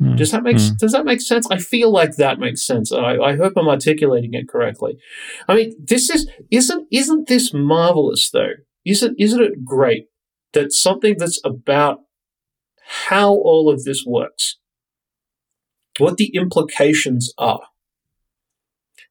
[0.00, 0.16] Mm.
[0.16, 0.76] Does that make mm.
[0.78, 1.46] Does that make sense?
[1.50, 2.92] I feel like that makes sense.
[2.92, 4.98] I, I hope I'm articulating it correctly.
[5.48, 8.54] I mean, this is isn't isn't this marvelous though?
[8.84, 10.08] Isn't isn't it great
[10.52, 12.00] that something that's about
[13.06, 14.58] how all of this works,
[15.98, 17.68] what the implications are,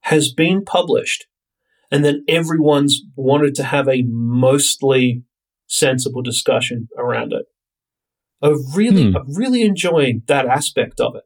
[0.02, 1.28] has been published
[1.94, 5.22] and then everyone's wanted to have a mostly
[5.68, 7.46] sensible discussion around it.
[8.42, 9.16] I really, hmm.
[9.16, 11.24] I'm really enjoying that aspect of it.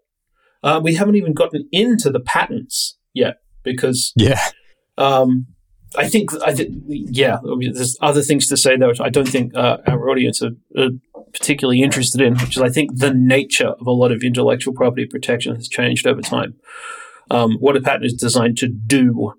[0.61, 4.49] Uh, we haven't even gotten into the patents yet because yeah,
[4.97, 5.47] um,
[5.95, 9.09] I think I think yeah, I mean, there's other things to say there which I
[9.09, 10.89] don't think uh, our audience are, are,
[11.31, 15.05] particularly interested in, which is I think the nature of a lot of intellectual property
[15.05, 16.55] protection has changed over time.
[17.31, 19.33] Um, what a patent is designed to do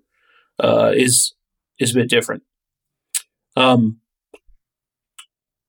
[0.59, 1.35] uh, is
[1.79, 2.43] is a bit different.
[3.57, 4.01] Um.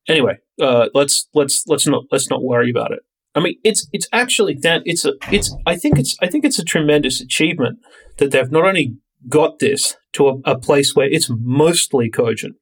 [0.08, 3.00] Anyway, uh, let's let's let's not let's not worry about it.
[3.36, 6.60] I mean, it's it's actually that it's a it's I think it's I think it's
[6.60, 7.80] a tremendous achievement
[8.18, 8.98] that they've not only
[9.28, 12.56] got this to a, a place where it's mostly cogent,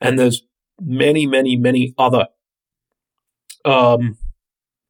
[0.00, 0.42] and there's
[0.80, 2.28] many many many other
[3.64, 4.16] um,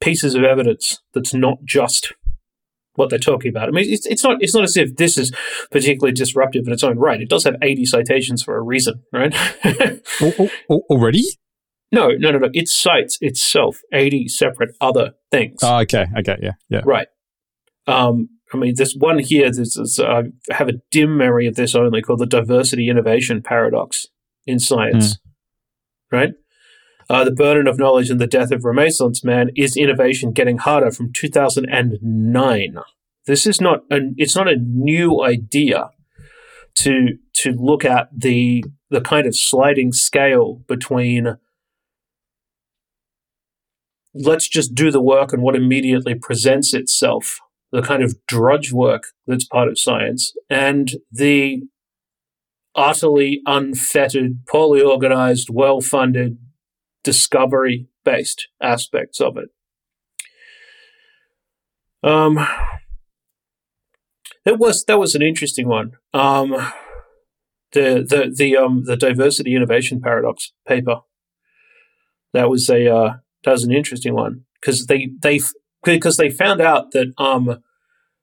[0.01, 2.13] pieces of evidence that's not just
[2.95, 3.69] what they're talking about.
[3.69, 5.33] I mean, it's, it's not it's not as if this is
[5.71, 7.21] particularly disruptive in its own right.
[7.21, 9.35] It does have 80 citations for a reason, right?
[10.71, 11.25] Already?
[11.91, 12.49] No, no, no, no.
[12.55, 15.61] It cites itself 80 separate other things.
[15.63, 16.07] Oh, okay.
[16.19, 16.39] Okay.
[16.43, 16.53] Yeah.
[16.71, 16.81] Yeah.
[16.85, 17.07] Right.
[17.87, 19.51] Um, I mean, there's one here.
[19.51, 24.07] There's, uh, I have a dim memory of this only called the diversity innovation paradox
[24.47, 25.15] in science.
[25.15, 25.19] Mm.
[26.11, 26.31] Right?
[27.13, 30.91] Uh, the burden of knowledge and the death of Renaissance man is innovation getting harder
[30.91, 32.77] from 2009.
[33.27, 35.91] This is not a, it's not a new idea
[36.77, 41.37] to to look at the the kind of sliding scale between
[44.15, 47.41] let's just do the work and what immediately presents itself,
[47.73, 51.61] the kind of drudge work that's part of science, and the
[52.75, 56.39] utterly unfettered, poorly organized, well funded,
[57.03, 59.49] discovery based aspects of it.
[62.03, 62.35] Um,
[64.45, 65.93] that was that was an interesting one.
[66.13, 66.51] Um,
[67.73, 71.01] the the the um the diversity innovation paradox paper.
[72.33, 73.13] That was a uh,
[73.45, 75.41] that was an interesting one because they they
[75.85, 77.63] because they found out that um,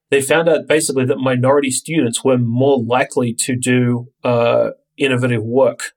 [0.09, 5.93] they found out basically that minority students were more likely to do uh, innovative work,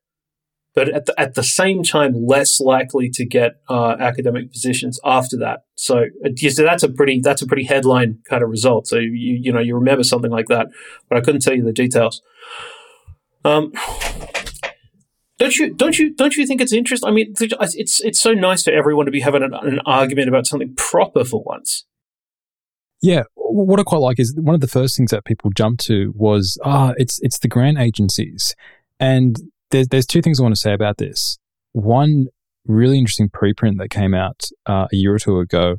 [0.74, 5.36] but at the, at the same time less likely to get uh, academic positions after
[5.38, 5.64] that.
[5.74, 6.06] So,
[6.36, 8.86] so that's a pretty that's a pretty headline kind of result.
[8.86, 10.68] So you you know you remember something like that,
[11.08, 12.22] but I couldn't tell you the details.
[13.44, 13.72] Um,
[15.38, 17.08] don't you don't you don't you think it's interesting?
[17.08, 20.46] I mean, it's it's so nice for everyone to be having an, an argument about
[20.46, 21.84] something proper for once.
[23.00, 26.12] Yeah, what I quite like is one of the first things that people jump to
[26.14, 28.54] was ah, it's it's the grant agencies,
[29.00, 29.36] and
[29.72, 31.38] there's there's two things I want to say about this.
[31.72, 32.26] One
[32.66, 35.76] really interesting preprint that came out uh, a year or two ago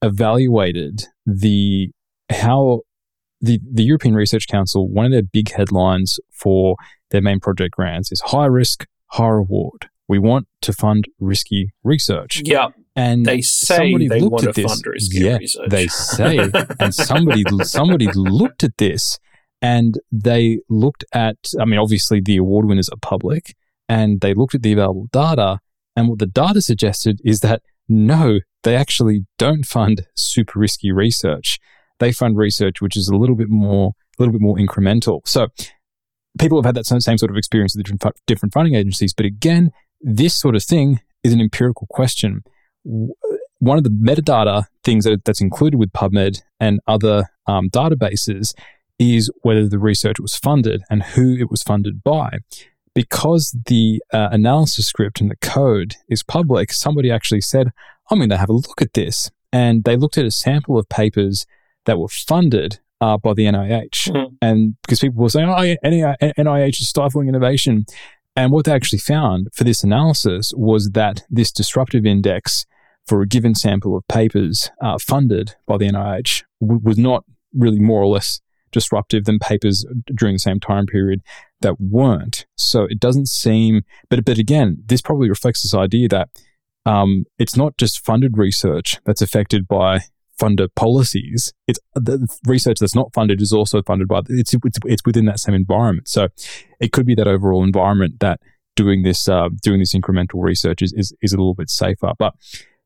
[0.00, 1.90] evaluated the
[2.30, 2.80] how
[3.40, 6.76] the the European Research Council one of their big headlines for
[7.10, 9.90] their main project grants is high risk, high reward.
[10.08, 12.42] We want to fund risky research.
[12.44, 12.68] Yeah.
[12.96, 14.66] And they say they want to this.
[14.66, 15.68] fund risky yeah, research.
[15.68, 19.18] They say, and somebody somebody looked at this,
[19.62, 21.36] and they looked at.
[21.60, 23.54] I mean, obviously the award winners are public,
[23.88, 25.60] and they looked at the available data,
[25.96, 31.58] and what the data suggested is that no, they actually don't fund super risky research.
[31.98, 35.20] They fund research which is a little bit more, a little bit more incremental.
[35.26, 35.48] So
[36.38, 37.86] people have had that same sort of experience with
[38.26, 39.12] different, funding agencies.
[39.14, 42.42] But again, this sort of thing is an empirical question
[43.64, 48.52] one of the metadata things that, that's included with PubMed and other um, databases
[48.98, 52.38] is whether the research was funded and who it was funded by.
[52.94, 57.70] Because the uh, analysis script and the code is public, somebody actually said,
[58.10, 59.30] I'm going to have a look at this.
[59.52, 61.44] And they looked at a sample of papers
[61.86, 64.10] that were funded uh, by the NIH.
[64.10, 64.34] Mm-hmm.
[64.40, 67.84] And because people were saying, oh, NIH is stifling innovation.
[68.36, 72.66] And what they actually found for this analysis was that this disruptive index
[73.06, 77.78] for a given sample of papers uh, funded by the NIH w- was not really
[77.78, 78.40] more or less
[78.74, 81.22] disruptive than papers during the same time period
[81.62, 82.46] that weren't.
[82.56, 86.28] So it doesn't seem, but but again, this probably reflects this idea that
[86.84, 90.00] um, it's not just funded research that's affected by
[90.38, 91.52] funder policies.
[91.66, 95.40] It's the research that's not funded is also funded by it's it's, it's within that
[95.40, 96.08] same environment.
[96.08, 96.28] So
[96.80, 98.40] it could be that overall environment that
[98.76, 102.34] doing this uh, doing this incremental research is, is is a little bit safer, but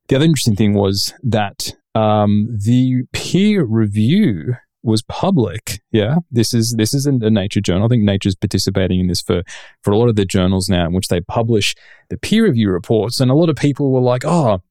[0.08, 5.80] the other interesting thing was that um, the peer review was public.
[5.90, 7.84] Yeah, this is this is a, a Nature journal.
[7.84, 9.42] I think Nature's participating in this for
[9.82, 11.74] for a lot of their journals now, in which they publish
[12.08, 13.20] the peer review reports.
[13.20, 14.62] And a lot of people were like, "Oh,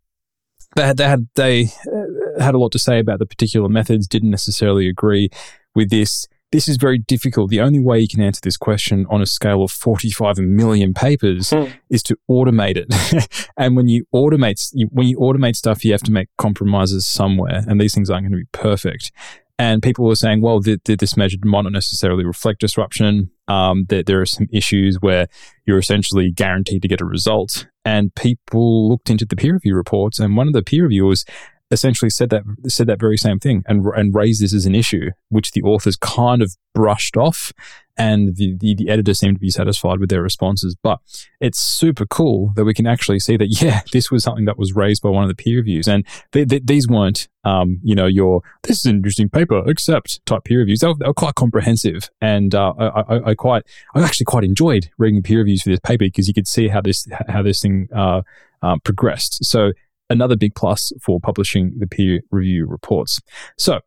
[0.75, 4.07] they had they had they uh, had a lot to say about the particular methods.
[4.07, 5.29] Didn't necessarily agree
[5.75, 7.49] with this." this is very difficult.
[7.49, 11.49] The only way you can answer this question on a scale of 45 million papers
[11.49, 11.71] mm.
[11.89, 13.49] is to automate it.
[13.57, 17.81] and when you automate, when you automate stuff, you have to make compromises somewhere, and
[17.81, 19.11] these things aren't going to be perfect.
[19.59, 23.31] And people were saying, well, th- th- this measure might not necessarily reflect disruption.
[23.47, 25.27] Um, that there are some issues where
[25.65, 27.67] you're essentially guaranteed to get a result.
[27.85, 31.25] And people looked into the peer review reports, and one of the peer reviewers
[31.71, 35.09] essentially said that said that very same thing and and raised this as an issue,
[35.29, 37.51] which the authors kind of brushed off,
[37.97, 40.75] and the, the, the editor seemed to be satisfied with their responses.
[40.81, 40.99] But
[41.39, 44.75] it's super cool that we can actually see that yeah, this was something that was
[44.75, 48.07] raised by one of the peer reviews, and they, they, these weren't um, you know
[48.07, 50.79] your this is an interesting paper accept type peer reviews.
[50.79, 53.63] They were, they were quite comprehensive, and uh, I, I, I, quite
[53.95, 56.67] I actually quite enjoyed reading the peer reviews for this paper because you could see
[56.67, 58.21] how this how this thing uh,
[58.61, 59.43] uh, progressed.
[59.45, 59.71] So
[60.09, 63.21] another big plus for publishing the peer review reports.
[63.57, 63.81] So,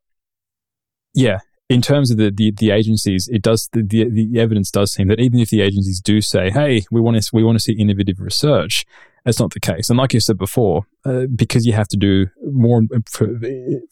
[1.15, 1.39] yeah,
[1.71, 5.07] in terms of the, the, the agencies, it does the, the, the evidence does seem
[5.09, 7.73] that even if the agencies do say, "Hey, we want to we want to see
[7.73, 8.85] innovative research,"
[9.25, 9.89] that's not the case.
[9.89, 12.83] And like you said before, uh, because you have to do more,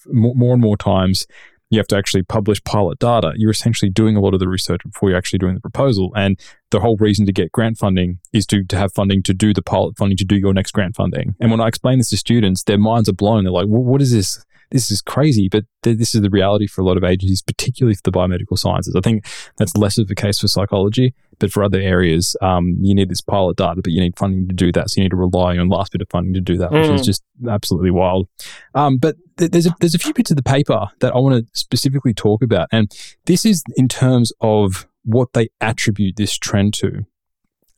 [0.06, 1.26] more more and more times,
[1.70, 3.32] you have to actually publish pilot data.
[3.36, 6.10] You're essentially doing a lot of the research before you're actually doing the proposal.
[6.16, 6.36] And
[6.70, 9.62] the whole reason to get grant funding is to, to have funding to do the
[9.62, 11.36] pilot funding to do your next grant funding.
[11.40, 13.44] And when I explain this to students, their minds are blown.
[13.44, 14.44] They're like, well, what is this?
[14.70, 17.94] This is crazy, but th- this is the reality for a lot of agencies, particularly
[17.94, 18.94] for the biomedical sciences.
[18.96, 19.26] I think
[19.57, 23.20] that's less of a case for psychology, but for other areas, um, you need this
[23.20, 24.90] pilot data, but you need funding to do that.
[24.90, 26.95] So you need to rely on last bit of funding to do that, which mm.
[26.95, 28.28] is just absolutely wild.
[28.74, 31.45] Um, but th- there's a, there's a few bits of the paper that I want
[31.45, 32.90] to specifically talk about, and
[33.24, 37.07] this is in terms of what they attribute this trend to.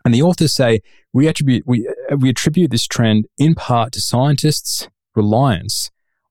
[0.04, 0.80] And the authors say
[1.12, 5.90] we attribute we we attribute this trend in part to scientists' reliance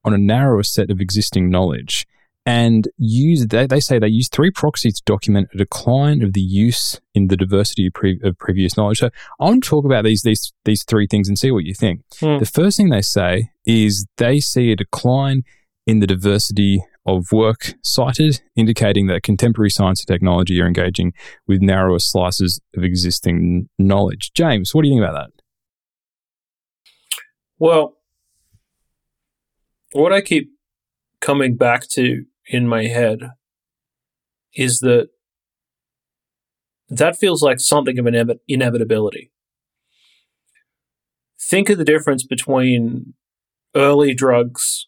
[0.10, 2.08] on a narrower set of existing knowledge
[2.46, 6.42] and use they, they say they use three proxies to document a decline of the
[6.42, 9.00] use in the diversity of, pre, of previous knowledge.
[9.00, 11.76] So I want to talk about these these these three things and see what you
[11.76, 12.02] think.
[12.16, 12.40] Mm.
[12.40, 15.44] The first thing they say is they see a decline
[15.86, 21.14] in the diversity of work cited, indicating that contemporary science and technology are engaging
[21.48, 24.32] with narrower slices of existing knowledge.
[24.34, 25.44] James, what do you think about that?
[27.60, 27.99] Well,
[29.92, 30.52] what I keep
[31.22, 33.20] coming back to in my head
[34.54, 35.10] is that
[36.90, 39.32] that feels like something of an inevitability.
[41.40, 43.14] Think of the difference between
[43.76, 44.88] early drugs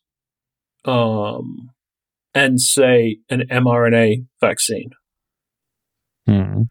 [0.85, 1.71] um,
[2.33, 4.91] and, say, an mRNA vaccine.
[6.25, 6.63] Hmm.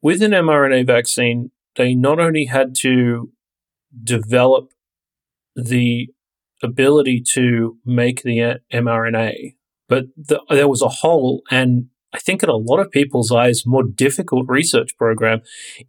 [0.00, 3.30] With an mRNA vaccine, they not only had to
[4.02, 4.71] develop
[5.54, 6.08] the
[6.62, 9.56] ability to make the mRNA,
[9.88, 13.62] but the, there was a whole, and I think in a lot of people's eyes,
[13.66, 15.40] more difficult research program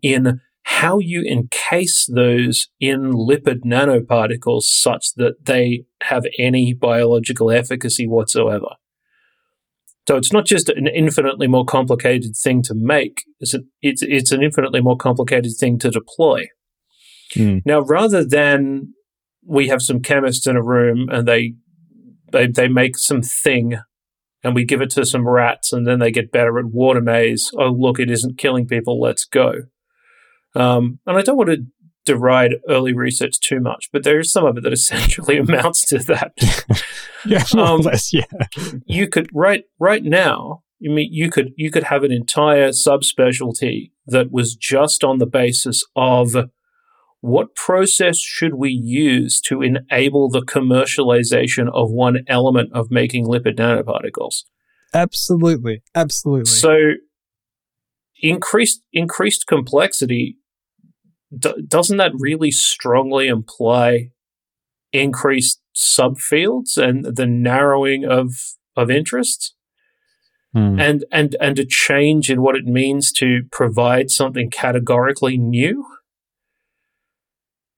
[0.01, 8.07] in how you encase those in lipid nanoparticles such that they have any biological efficacy
[8.07, 8.75] whatsoever.
[10.07, 14.31] So it's not just an infinitely more complicated thing to make; it's an, it's, it's
[14.31, 16.47] an infinitely more complicated thing to deploy.
[17.35, 17.61] Mm.
[17.65, 18.93] Now, rather than
[19.45, 21.55] we have some chemists in a room and they
[22.31, 23.77] they they make some thing
[24.43, 27.51] and we give it to some rats and then they get better at water maze.
[27.57, 28.99] Oh, look, it isn't killing people.
[28.99, 29.53] Let's go.
[30.55, 31.65] Um, and I don't want to
[32.05, 35.99] deride early research too much, but there is some of it that essentially amounts to
[35.99, 36.33] that.
[37.25, 38.25] yeah, more um, less, yeah.
[38.85, 40.63] you could right right now.
[40.79, 45.25] You mean you could you could have an entire subspecialty that was just on the
[45.25, 46.35] basis of
[47.23, 53.57] what process should we use to enable the commercialization of one element of making lipid
[53.57, 54.43] nanoparticles?
[54.93, 56.43] Absolutely, absolutely.
[56.43, 56.75] So
[58.21, 60.35] increased increased complexity
[61.37, 64.09] d- doesn't that really strongly imply
[64.91, 68.33] increased subfields and the narrowing of
[68.75, 69.55] of interests?
[70.51, 70.77] Hmm.
[70.77, 75.85] And and and a change in what it means to provide something categorically new.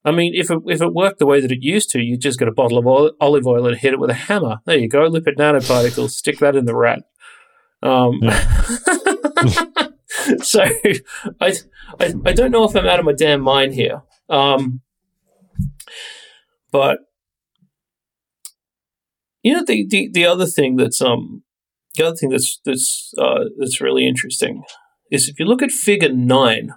[0.05, 2.37] I mean, if it, if it worked the way that it used to, you just
[2.37, 4.59] get a bottle of oil, olive oil and hit it with a hammer.
[4.65, 6.11] There you go, lipid nanoparticles.
[6.11, 7.03] stick that in the rat.
[7.81, 8.21] Um,
[10.43, 11.01] so I,
[11.99, 14.03] I, I don't know if I'm out of my damn mind here.
[14.29, 14.81] Um,
[16.71, 16.99] but
[19.41, 21.43] you know the, the the other thing that's um
[21.95, 24.63] the other thing that's that's uh, that's really interesting
[25.11, 26.73] is if you look at Figure Nine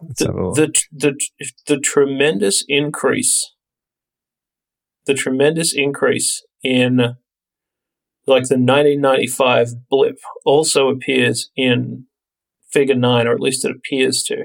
[0.00, 3.54] the, the, the, the tremendous increase,
[5.06, 7.16] the tremendous increase in
[8.26, 12.06] like the 1995 blip also appears in
[12.70, 14.44] figure 9 or at least it appears to.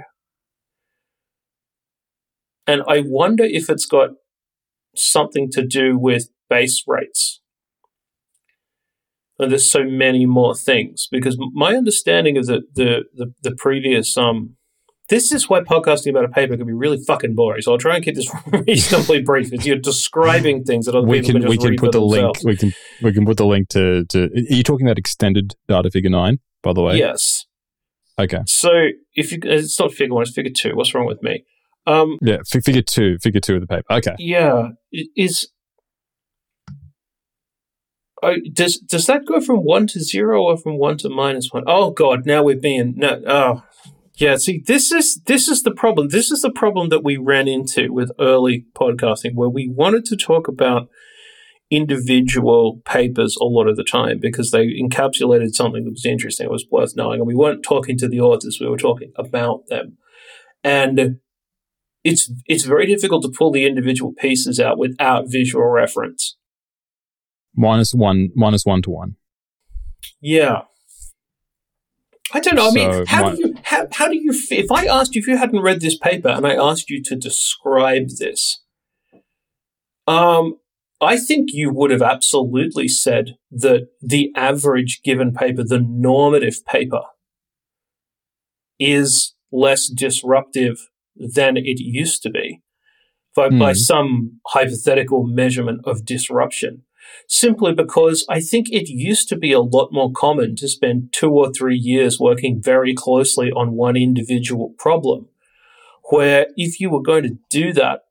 [2.68, 4.10] And i wonder if it's got
[4.96, 7.42] something to do with base rates.
[9.38, 14.18] And there's so many more things because my understanding of the the the, the previous
[14.18, 14.56] um
[15.10, 17.62] this is why podcasting about a paper can be really fucking boring.
[17.62, 18.32] So I'll try and keep this
[18.68, 22.00] reasonably brief because you're describing things that other we people can, we can put the
[22.00, 22.44] themselves.
[22.44, 22.46] link.
[22.46, 24.24] We can we can put the link to to.
[24.24, 26.40] Are you talking about extended data figure nine?
[26.64, 27.46] By the way, yes.
[28.18, 28.40] Okay.
[28.48, 28.70] So
[29.14, 30.76] if you, it's not figure one, it's figure two.
[30.76, 31.46] What's wrong with me?
[31.86, 33.86] Um, yeah, figure two, figure two of the paper.
[33.92, 34.16] Okay.
[34.18, 35.50] Yeah, is
[38.24, 41.64] Oh, does does that go from one to zero or from one to minus one?
[41.68, 42.26] Oh God!
[42.26, 43.22] Now we're being no.
[43.28, 43.64] Oh,
[44.18, 46.10] yeah, see, this is this is the problem.
[46.10, 50.16] This is the problem that we ran into with early podcasting, where we wanted to
[50.16, 50.90] talk about
[51.70, 56.52] individual papers a lot of the time because they encapsulated something that was interesting, it
[56.52, 59.98] was worth knowing, and we weren't talking to the authors; we were talking about them.
[60.64, 61.18] And
[62.04, 66.38] it's it's very difficult to pull the individual pieces out without visual reference.
[67.54, 69.16] Minus one, minus one to one.
[70.22, 70.62] Yeah,
[72.34, 72.70] I don't know.
[72.70, 75.28] I mean, how my, do you how, how do you if I asked you if
[75.28, 78.64] you hadn't read this paper and I asked you to describe this,
[80.08, 80.56] um,
[81.02, 87.02] I think you would have absolutely said that the average given paper, the normative paper,
[88.80, 92.62] is less disruptive than it used to be
[93.36, 93.60] by, mm.
[93.60, 93.78] by hmm.
[93.78, 96.84] some hypothetical measurement of disruption
[97.28, 101.32] simply because I think it used to be a lot more common to spend two
[101.32, 105.28] or three years working very closely on one individual problem.
[106.10, 108.02] Where if you were going to do that,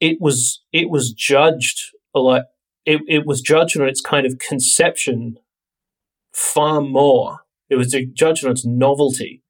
[0.00, 2.44] it was it was judged like
[2.84, 5.38] it, it was judged on its kind of conception
[6.32, 7.40] far more.
[7.70, 9.42] It was judged on its novelty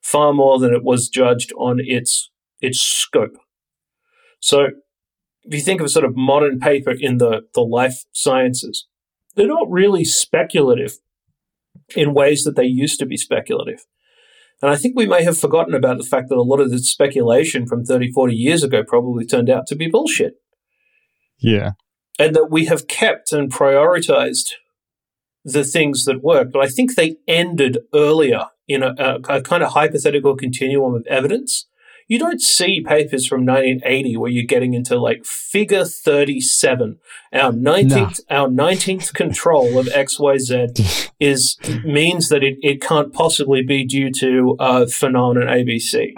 [0.00, 2.30] far more than it was judged on its
[2.60, 3.36] its scope.
[4.40, 4.68] So
[5.44, 8.86] if you think of a sort of modern paper in the, the life sciences,
[9.34, 10.98] they're not really speculative
[11.96, 13.86] in ways that they used to be speculative.
[14.62, 16.78] And I think we may have forgotten about the fact that a lot of the
[16.78, 20.34] speculation from 30, 40 years ago probably turned out to be bullshit.
[21.38, 21.72] Yeah.
[22.18, 24.50] And that we have kept and prioritized
[25.44, 26.52] the things that work.
[26.52, 31.06] But I think they ended earlier in a, a, a kind of hypothetical continuum of
[31.06, 31.66] evidence
[32.10, 36.98] you don't see papers from 1980 where you're getting into like figure 37
[37.32, 38.36] our 19th no.
[38.36, 44.56] our 19th control of xyz is means that it, it can't possibly be due to
[44.58, 46.12] uh, phenomenon abc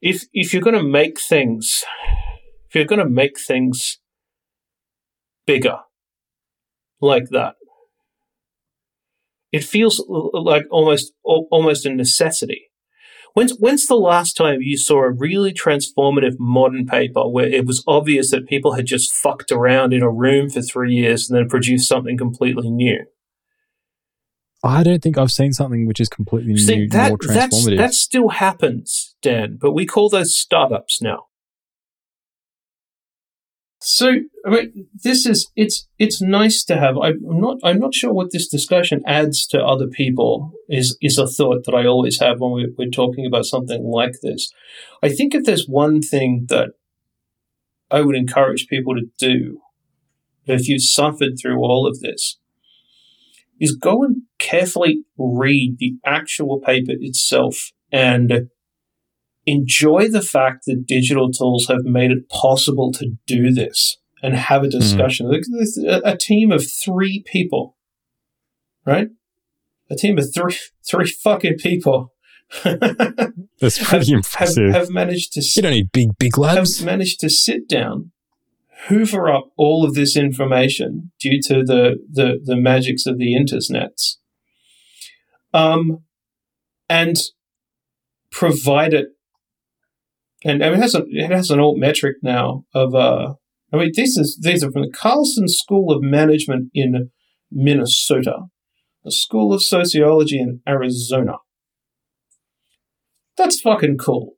[0.00, 1.84] if if you're going to make things
[2.68, 3.98] if you're going to make things
[5.46, 5.78] bigger
[7.00, 7.54] like that
[9.50, 12.65] it feels like almost almost a necessity
[13.36, 17.84] When's, when's the last time you saw a really transformative modern paper where it was
[17.86, 21.46] obvious that people had just fucked around in a room for three years and then
[21.46, 23.04] produced something completely new?
[24.64, 27.76] I don't think I've seen something which is completely See, new, that, more transformative.
[27.76, 31.25] that still happens, Dan, but we call those startups now.
[33.88, 34.14] So
[34.44, 36.98] I mean, this is it's it's nice to have.
[36.98, 40.50] I'm not I'm not sure what this discussion adds to other people.
[40.68, 44.14] Is is a thought that I always have when we, we're talking about something like
[44.24, 44.50] this.
[45.04, 46.70] I think if there's one thing that
[47.88, 49.60] I would encourage people to do,
[50.46, 52.38] if you suffered through all of this,
[53.60, 58.48] is go and carefully read the actual paper itself and
[59.46, 64.62] enjoy the fact that digital tools have made it possible to do this and have
[64.62, 64.78] a hmm.
[64.78, 65.26] discussion.
[65.26, 65.88] Mm.
[65.88, 67.76] A, a team of three people,
[68.84, 69.08] right?
[69.88, 72.12] A team of three three fucking people.
[72.62, 74.72] That's pretty have, impressive.
[74.72, 75.40] Have, have managed to.
[75.40, 76.78] You don't need big big labs.
[76.78, 78.12] Have managed to sit down,
[78.88, 84.16] hoover up all of this information due to the the the magics of the internets,
[85.52, 86.02] um,
[86.88, 87.16] and
[88.30, 89.15] provide it
[90.44, 93.34] and, and it has a it has an Altmetric now of uh
[93.72, 97.10] I mean this is these are from the Carlson School of Management in
[97.50, 98.44] Minnesota,
[99.04, 101.34] the School of Sociology in Arizona.
[103.36, 104.34] That's fucking cool.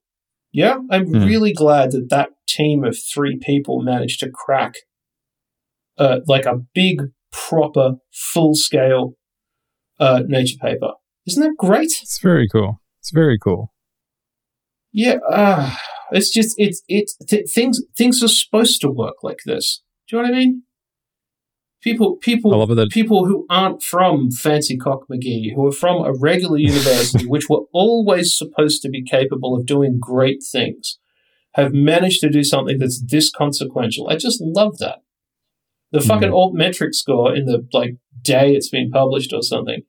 [0.53, 1.27] Yeah, I'm mm.
[1.27, 4.75] really glad that that team of three people managed to crack
[5.99, 9.15] uh, like a big, proper, full scale
[10.01, 10.93] uh, nature paper.
[11.27, 11.93] Isn't that great?
[12.03, 12.81] It's very cool.
[13.01, 13.73] It's very cool.
[14.93, 15.75] Yeah, uh,
[16.11, 19.83] it's just it's it's th- things things are supposed to work like this.
[20.09, 20.63] Do you know what I mean?
[21.83, 26.59] People people that- people who aren't from fancy cock McGee, who are from a regular
[26.59, 30.99] university, which were always supposed to be capable of doing great things,
[31.55, 34.09] have managed to do something that's this consequential.
[34.09, 35.03] I just love that.
[35.93, 36.55] The fucking mm.
[36.55, 39.83] Altmetric score in the like day it's been published or something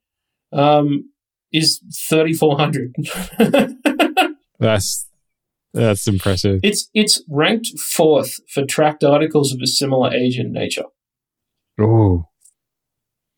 [0.54, 1.12] um,
[1.52, 2.96] is thirty four hundred.
[4.60, 5.08] That's
[5.74, 6.60] that's impressive.
[6.64, 10.86] It's it's ranked fourth for tracked articles of a similar age and nature.
[11.80, 12.26] Oh,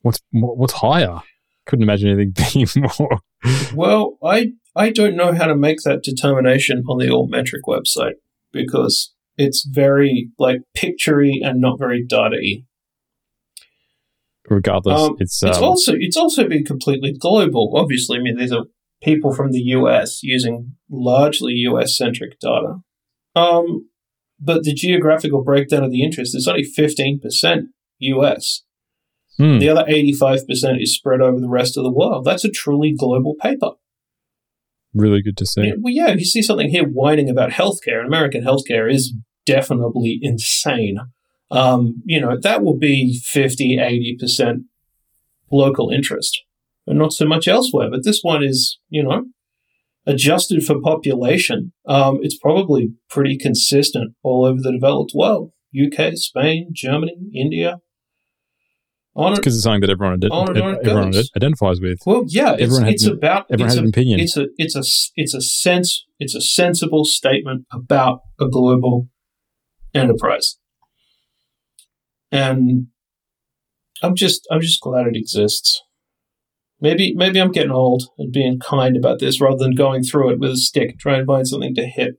[0.01, 1.19] what's what's higher?
[1.65, 2.33] Couldn't imagine anything
[2.75, 3.19] being more.
[3.73, 8.15] well, I I don't know how to make that determination on the Altmetric website
[8.51, 12.63] because it's very like picturey and not very data-y.
[14.49, 17.73] Regardless, um, it's it's um, also it's also been completely global.
[17.75, 18.65] Obviously, I mean these are
[19.01, 22.79] people from the US using largely US centric data.
[23.35, 23.89] Um,
[24.39, 27.21] but the geographical breakdown of the interest is only 15%
[27.99, 28.63] US.
[29.37, 29.59] Hmm.
[29.59, 32.25] The other 85% is spread over the rest of the world.
[32.25, 33.71] That's a truly global paper.
[34.93, 35.67] Really good to see.
[35.67, 39.13] Yeah, well, yeah, you see something here whining about healthcare, and American healthcare is
[39.45, 40.97] definitely insane.
[41.49, 44.65] Um, you know, that will be 50, 80%
[45.49, 46.41] local interest
[46.91, 47.89] and not so much elsewhere.
[47.89, 49.23] But this one is, you know,
[50.05, 51.71] adjusted for population.
[51.87, 57.79] Um, it's probably pretty consistent all over the developed world UK, Spain, Germany, India.
[59.15, 61.99] On because it, it's something that everyone, ident- everyone identifies with.
[62.05, 64.19] Well, yeah, it's, everyone it's about everyone it's has a, an opinion.
[64.19, 64.83] It's a it's a
[65.15, 69.07] it's a sense it's a sensible statement about a global
[69.93, 70.57] enterprise,
[72.33, 72.87] and
[74.01, 75.81] I'm just I'm just glad it exists.
[76.81, 80.39] Maybe maybe I'm getting old and being kind about this rather than going through it
[80.39, 82.15] with a stick trying to find something to hit.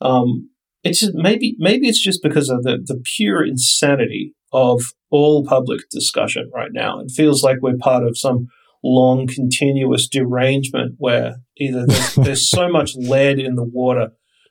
[0.00, 0.50] Um,
[0.82, 5.88] it's just maybe maybe it's just because of the the pure insanity of all public
[5.90, 7.00] discussion right now.
[7.00, 8.48] It feels like we're part of some
[8.82, 14.10] long continuous derangement where either there's, there's so much lead in the water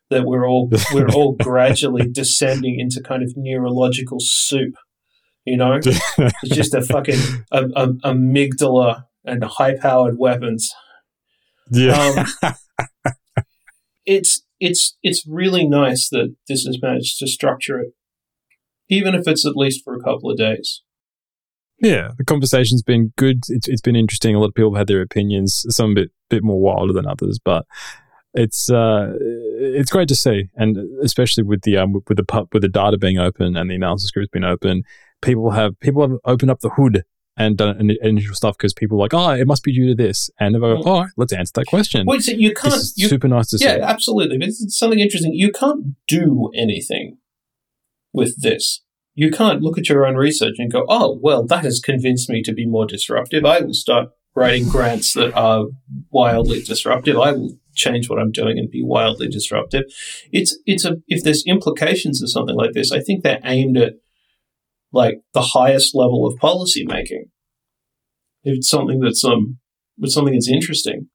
[0.10, 4.76] that we're all we're all gradually descending into kind of neurological soup.
[5.46, 7.20] You know, it's just a fucking
[7.52, 10.74] a, a, amygdala and high powered weapons.
[11.72, 12.26] Yeah.
[12.44, 12.56] Um,
[14.06, 17.94] it's it's it's really nice that this has managed to structure it,
[18.90, 20.82] even if it's at least for a couple of days.
[21.82, 23.44] Yeah, the conversation's been good.
[23.48, 24.36] It's it's been interesting.
[24.36, 27.08] A lot of people have had their opinions, some a bit bit more wilder than
[27.08, 27.66] others, but
[28.34, 29.14] it's uh,
[29.60, 33.18] it's great to see, and especially with the um, with the with the data being
[33.18, 34.84] open and the analysis groups being open,
[35.22, 37.04] people have people have opened up the hood
[37.40, 40.30] and done initial stuff because people are like, oh, it must be due to this,
[40.40, 42.06] and they're like, oh, let's answer that question.
[42.06, 42.84] Wait, so you can't.
[42.96, 43.80] You, super nice to yeah, see.
[43.80, 44.38] Yeah, absolutely.
[44.38, 45.34] But it's something interesting.
[45.34, 47.18] You can't do anything
[48.14, 48.82] with this
[49.20, 52.42] you can't look at your own research and go, oh, well, that has convinced me
[52.42, 53.44] to be more disruptive.
[53.44, 55.66] I will start writing grants that are
[56.10, 57.18] wildly disruptive.
[57.18, 59.84] I will change what I'm doing and be wildly disruptive.
[60.32, 63.96] It's it's a if there's implications of something like this, I think they're aimed at
[64.92, 67.26] like the highest level of policy making.
[68.44, 69.58] It's something that's um
[69.98, 71.10] it's something that's interesting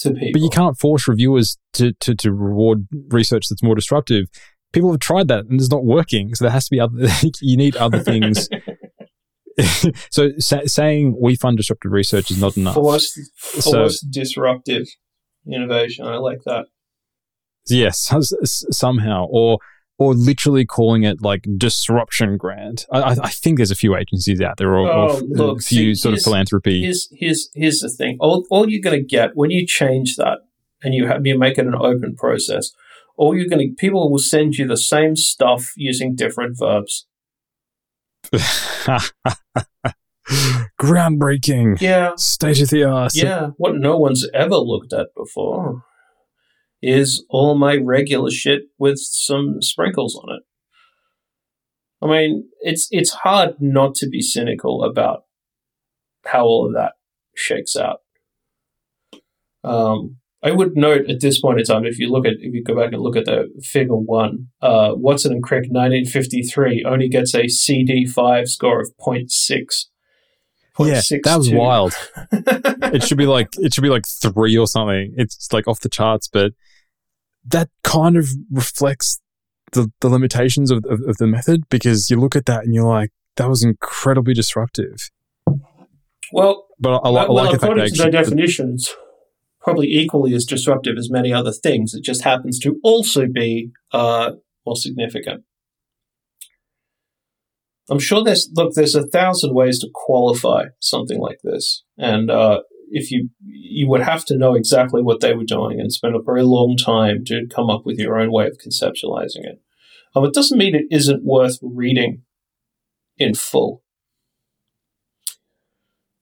[0.00, 0.40] to people.
[0.40, 4.26] But you can't force reviewers to, to, to reward research that's more disruptive
[4.72, 6.34] people have tried that and it's not working.
[6.34, 7.08] So there has to be other,
[7.40, 8.48] you need other things.
[10.10, 12.74] so sa- saying we fund disruptive research is not enough.
[12.74, 14.86] Forced, forced so, disruptive
[15.46, 16.06] innovation.
[16.06, 16.66] I like that.
[17.68, 18.12] Yes,
[18.70, 19.58] somehow, or
[20.00, 22.86] or literally calling it like disruption grant.
[22.90, 25.94] I, I think there's a few agencies out there, or, oh, or look, a few
[25.94, 26.82] see, sort of philanthropy.
[26.82, 28.16] Here's here's here's the thing.
[28.18, 30.38] All, all you're going to get when you change that
[30.82, 32.72] and you have you make it an open process
[33.20, 37.06] all you're going to people will send you the same stuff using different verbs.
[40.80, 41.80] Groundbreaking.
[41.82, 42.12] Yeah.
[42.16, 43.12] State of the art.
[43.14, 43.48] Yeah.
[43.58, 45.84] What no one's ever looked at before
[46.82, 50.42] is all my regular shit with some sprinkles on it.
[52.02, 55.24] I mean, it's it's hard not to be cynical about
[56.24, 56.92] how all of that
[57.34, 58.00] shakes out.
[59.62, 62.64] Um, I would note at this point in time, if you look at if you
[62.64, 67.34] go back and look at the figure one, uh, Watson and Crick, 1953, only gets
[67.34, 69.86] a CD five score of 0.6.
[70.78, 71.92] Yeah, that was wild.
[72.32, 75.12] it should be like it should be like three or something.
[75.18, 76.52] It's like off the charts, but
[77.44, 79.20] that kind of reflects
[79.72, 82.84] the, the limitations of, of, of the method because you look at that and you're
[82.84, 85.10] like, that was incredibly disruptive.
[86.32, 88.94] Well, but I, I, well, I like according to their definitions,
[89.60, 91.94] probably equally as disruptive as many other things.
[91.94, 94.32] It just happens to also be uh,
[94.66, 95.44] more significant.
[97.88, 98.74] I'm sure there's look.
[98.74, 102.60] There's a thousand ways to qualify something like this, and uh,
[102.90, 106.22] if you you would have to know exactly what they were doing and spend a
[106.22, 109.60] very long time to come up with your own way of conceptualizing it.
[110.14, 112.22] Um, it doesn't mean it isn't worth reading
[113.16, 113.82] in full.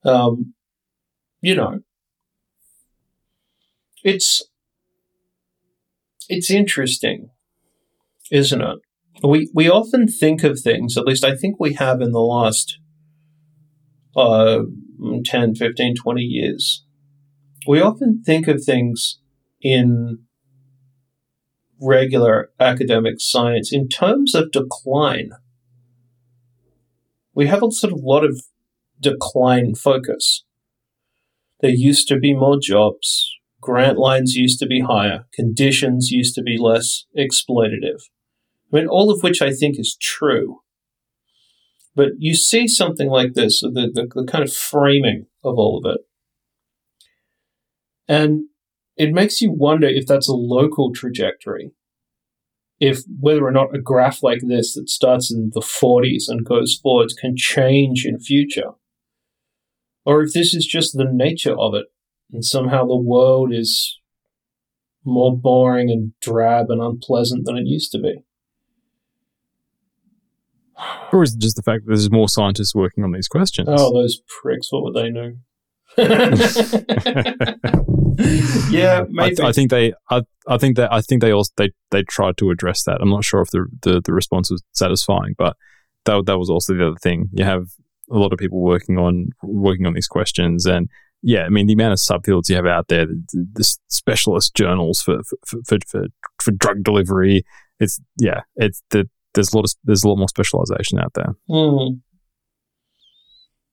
[0.04, 0.54] Um,
[1.40, 1.80] you know,
[4.04, 4.42] it's
[6.28, 7.30] it's interesting,
[8.30, 8.78] isn't it?
[9.22, 12.78] We we often think of things, at least I think we have in the last
[14.16, 14.60] uh,
[15.24, 16.84] 10, 15, 20 years.
[17.66, 19.18] We often think of things
[19.60, 20.20] in
[21.80, 25.30] regular academic science in terms of decline.
[27.34, 28.42] We have a sort of lot of
[29.00, 30.44] decline focus.
[31.60, 36.42] There used to be more jobs grant lines used to be higher, conditions used to
[36.42, 38.00] be less exploitative.
[38.72, 40.60] I mean, all of which I think is true.
[41.98, 45.92] But you see something like this, the, the, the kind of framing of all of
[45.92, 46.02] it.
[48.06, 48.42] And
[48.96, 51.72] it makes you wonder if that's a local trajectory.
[52.78, 56.78] If whether or not a graph like this that starts in the 40s and goes
[56.80, 58.70] forwards can change in future.
[60.04, 61.86] Or if this is just the nature of it
[62.32, 63.98] and somehow the world is
[65.04, 68.22] more boring and drab and unpleasant than it used to be.
[71.12, 73.68] Or is it just the fact that there's more scientists working on these questions?
[73.70, 74.68] Oh, those pricks!
[74.70, 75.34] What would they know?
[78.70, 79.42] yeah, maybe.
[79.42, 79.92] I, I, think they.
[80.10, 80.92] I, I think that.
[80.92, 82.98] I think they also they they tried to address that.
[83.00, 85.56] I'm not sure if the the, the response was satisfying, but
[86.04, 87.28] that that was also the other thing.
[87.32, 87.66] You have
[88.10, 90.88] a lot of people working on working on these questions, and
[91.22, 95.00] yeah, I mean, the amount of subfields you have out there, the, the specialist journals
[95.00, 96.04] for, for, for, for,
[96.40, 97.44] for drug delivery,
[97.80, 99.08] it's, yeah, it's the,
[99.38, 101.34] there's a lot of, there's a lot more specialization out there.
[101.48, 102.00] Mm.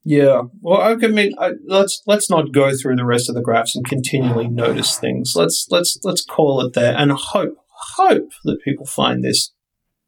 [0.03, 0.43] Yeah.
[0.61, 3.83] Well, I mean, I, let's let's not go through the rest of the graphs and
[3.83, 5.33] continually notice things.
[5.35, 7.57] Let's let's let's call it there and hope
[7.97, 9.51] hope that people find this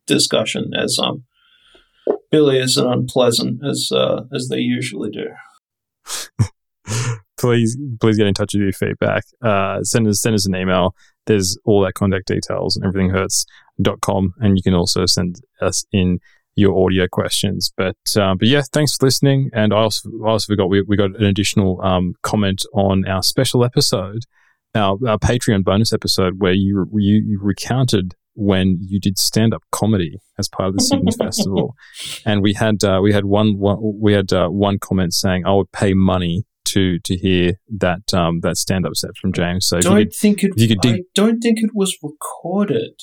[0.05, 1.23] discussion as um
[2.31, 5.29] bilious and unpleasant as uh, as they usually do.
[7.39, 9.23] please, please get in touch with your feedback.
[9.41, 10.93] Uh, send us send us an email.
[11.27, 14.33] There's all that contact details and everything hurts.com.
[14.39, 16.19] And you can also send us in
[16.57, 17.71] your audio questions.
[17.77, 19.49] But uh, but yeah, thanks for listening.
[19.53, 23.23] And I also I also forgot we, we got an additional um, comment on our
[23.23, 24.23] special episode,
[24.75, 29.63] our, our Patreon bonus episode, where you, you you recounted when you did stand up
[29.71, 31.75] comedy as part of the Sydney Festival,
[32.25, 35.53] and we had uh, we had one, one we had uh, one comment saying I
[35.53, 39.67] would pay money to to hear that um, that stand up set from James.
[39.67, 40.51] So don't could, think it.
[40.55, 43.01] You could dig- I don't think it was recorded.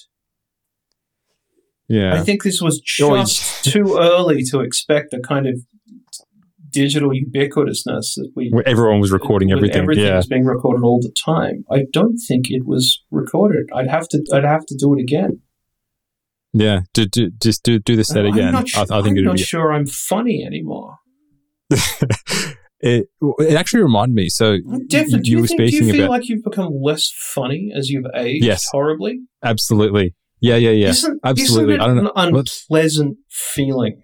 [1.88, 5.60] Yeah, I think this was just too early to expect the kind of
[6.70, 9.82] digital ubiquitousness that we Where everyone was recording everything.
[9.82, 10.16] Everything yeah.
[10.16, 11.64] was being recorded all the time.
[11.70, 13.68] I don't think it was recorded.
[13.74, 14.24] I'd have to.
[14.32, 15.40] I'd have to do it again.
[16.52, 18.52] Yeah, do, do, just do do the set again.
[18.52, 19.42] Not, I, I, think I'm not be...
[19.42, 20.98] sure I'm funny anymore.
[22.84, 23.08] it
[23.38, 24.28] it actually reminded me.
[24.28, 24.58] So
[24.88, 27.90] definitely, you, you were speaking Do you feel about, like you've become less funny as
[27.90, 28.44] you've aged?
[28.44, 29.20] Yes, horribly.
[29.42, 30.14] Absolutely.
[30.40, 30.88] Yeah, yeah, yeah.
[30.88, 31.74] Isn't, absolutely.
[31.74, 32.12] Isn't it I don't know.
[32.14, 34.02] an unpleasant feeling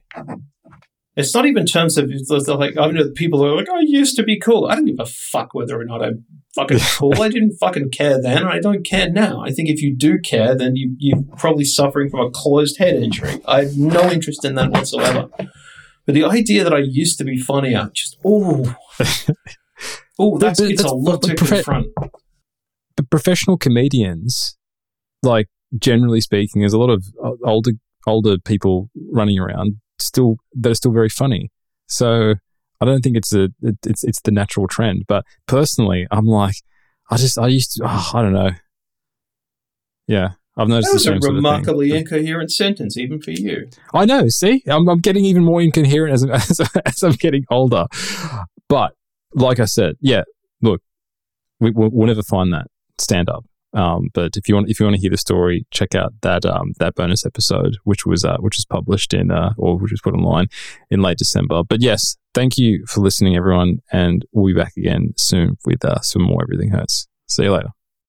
[1.16, 4.22] it's not even in terms of like I know people are like, "I used to
[4.22, 6.24] be cool." I don't give a fuck whether or not I'm
[6.54, 7.20] fucking cool.
[7.20, 8.38] I didn't fucking care then.
[8.38, 9.42] And I don't care now.
[9.44, 12.94] I think if you do care, then you you're probably suffering from a closed head
[12.94, 13.40] injury.
[13.46, 15.28] I have no interest in that whatsoever.
[16.10, 18.74] But the idea that I used to be funny funnier, just oh,
[20.18, 21.86] oh, that's, it's a lot to prof- confront.
[22.96, 24.58] The professional comedians,
[25.22, 25.46] like
[25.78, 27.70] generally speaking, there's a lot of uh, older
[28.08, 31.52] older people running around still that are still very funny.
[31.86, 32.34] So
[32.80, 35.04] I don't think it's a it, it's it's the natural trend.
[35.06, 36.56] But personally, I'm like,
[37.08, 38.50] I just I used to oh, I don't know.
[40.08, 41.04] Yeah, I've noticed.
[41.04, 43.68] That was a remarkably incoherent sentence, even for you.
[43.94, 44.28] I know.
[44.28, 46.24] See, I'm, I'm getting even more incoherent as,
[46.60, 47.86] as, as I'm getting older.
[48.68, 48.92] But
[49.34, 50.22] like I said, yeah.
[50.60, 50.82] Look,
[51.60, 52.66] we, we'll never find that
[52.98, 53.44] stand up.
[53.72, 56.44] Um, but if you want, if you want to hear the story, check out that
[56.44, 60.00] um, that bonus episode, which was uh, which was published in uh, or which was
[60.00, 60.48] put online
[60.90, 61.62] in late December.
[61.62, 66.00] But yes, thank you for listening, everyone, and we'll be back again soon with uh,
[66.00, 66.42] some more.
[66.42, 67.06] Everything hurts.
[67.28, 67.70] See you later.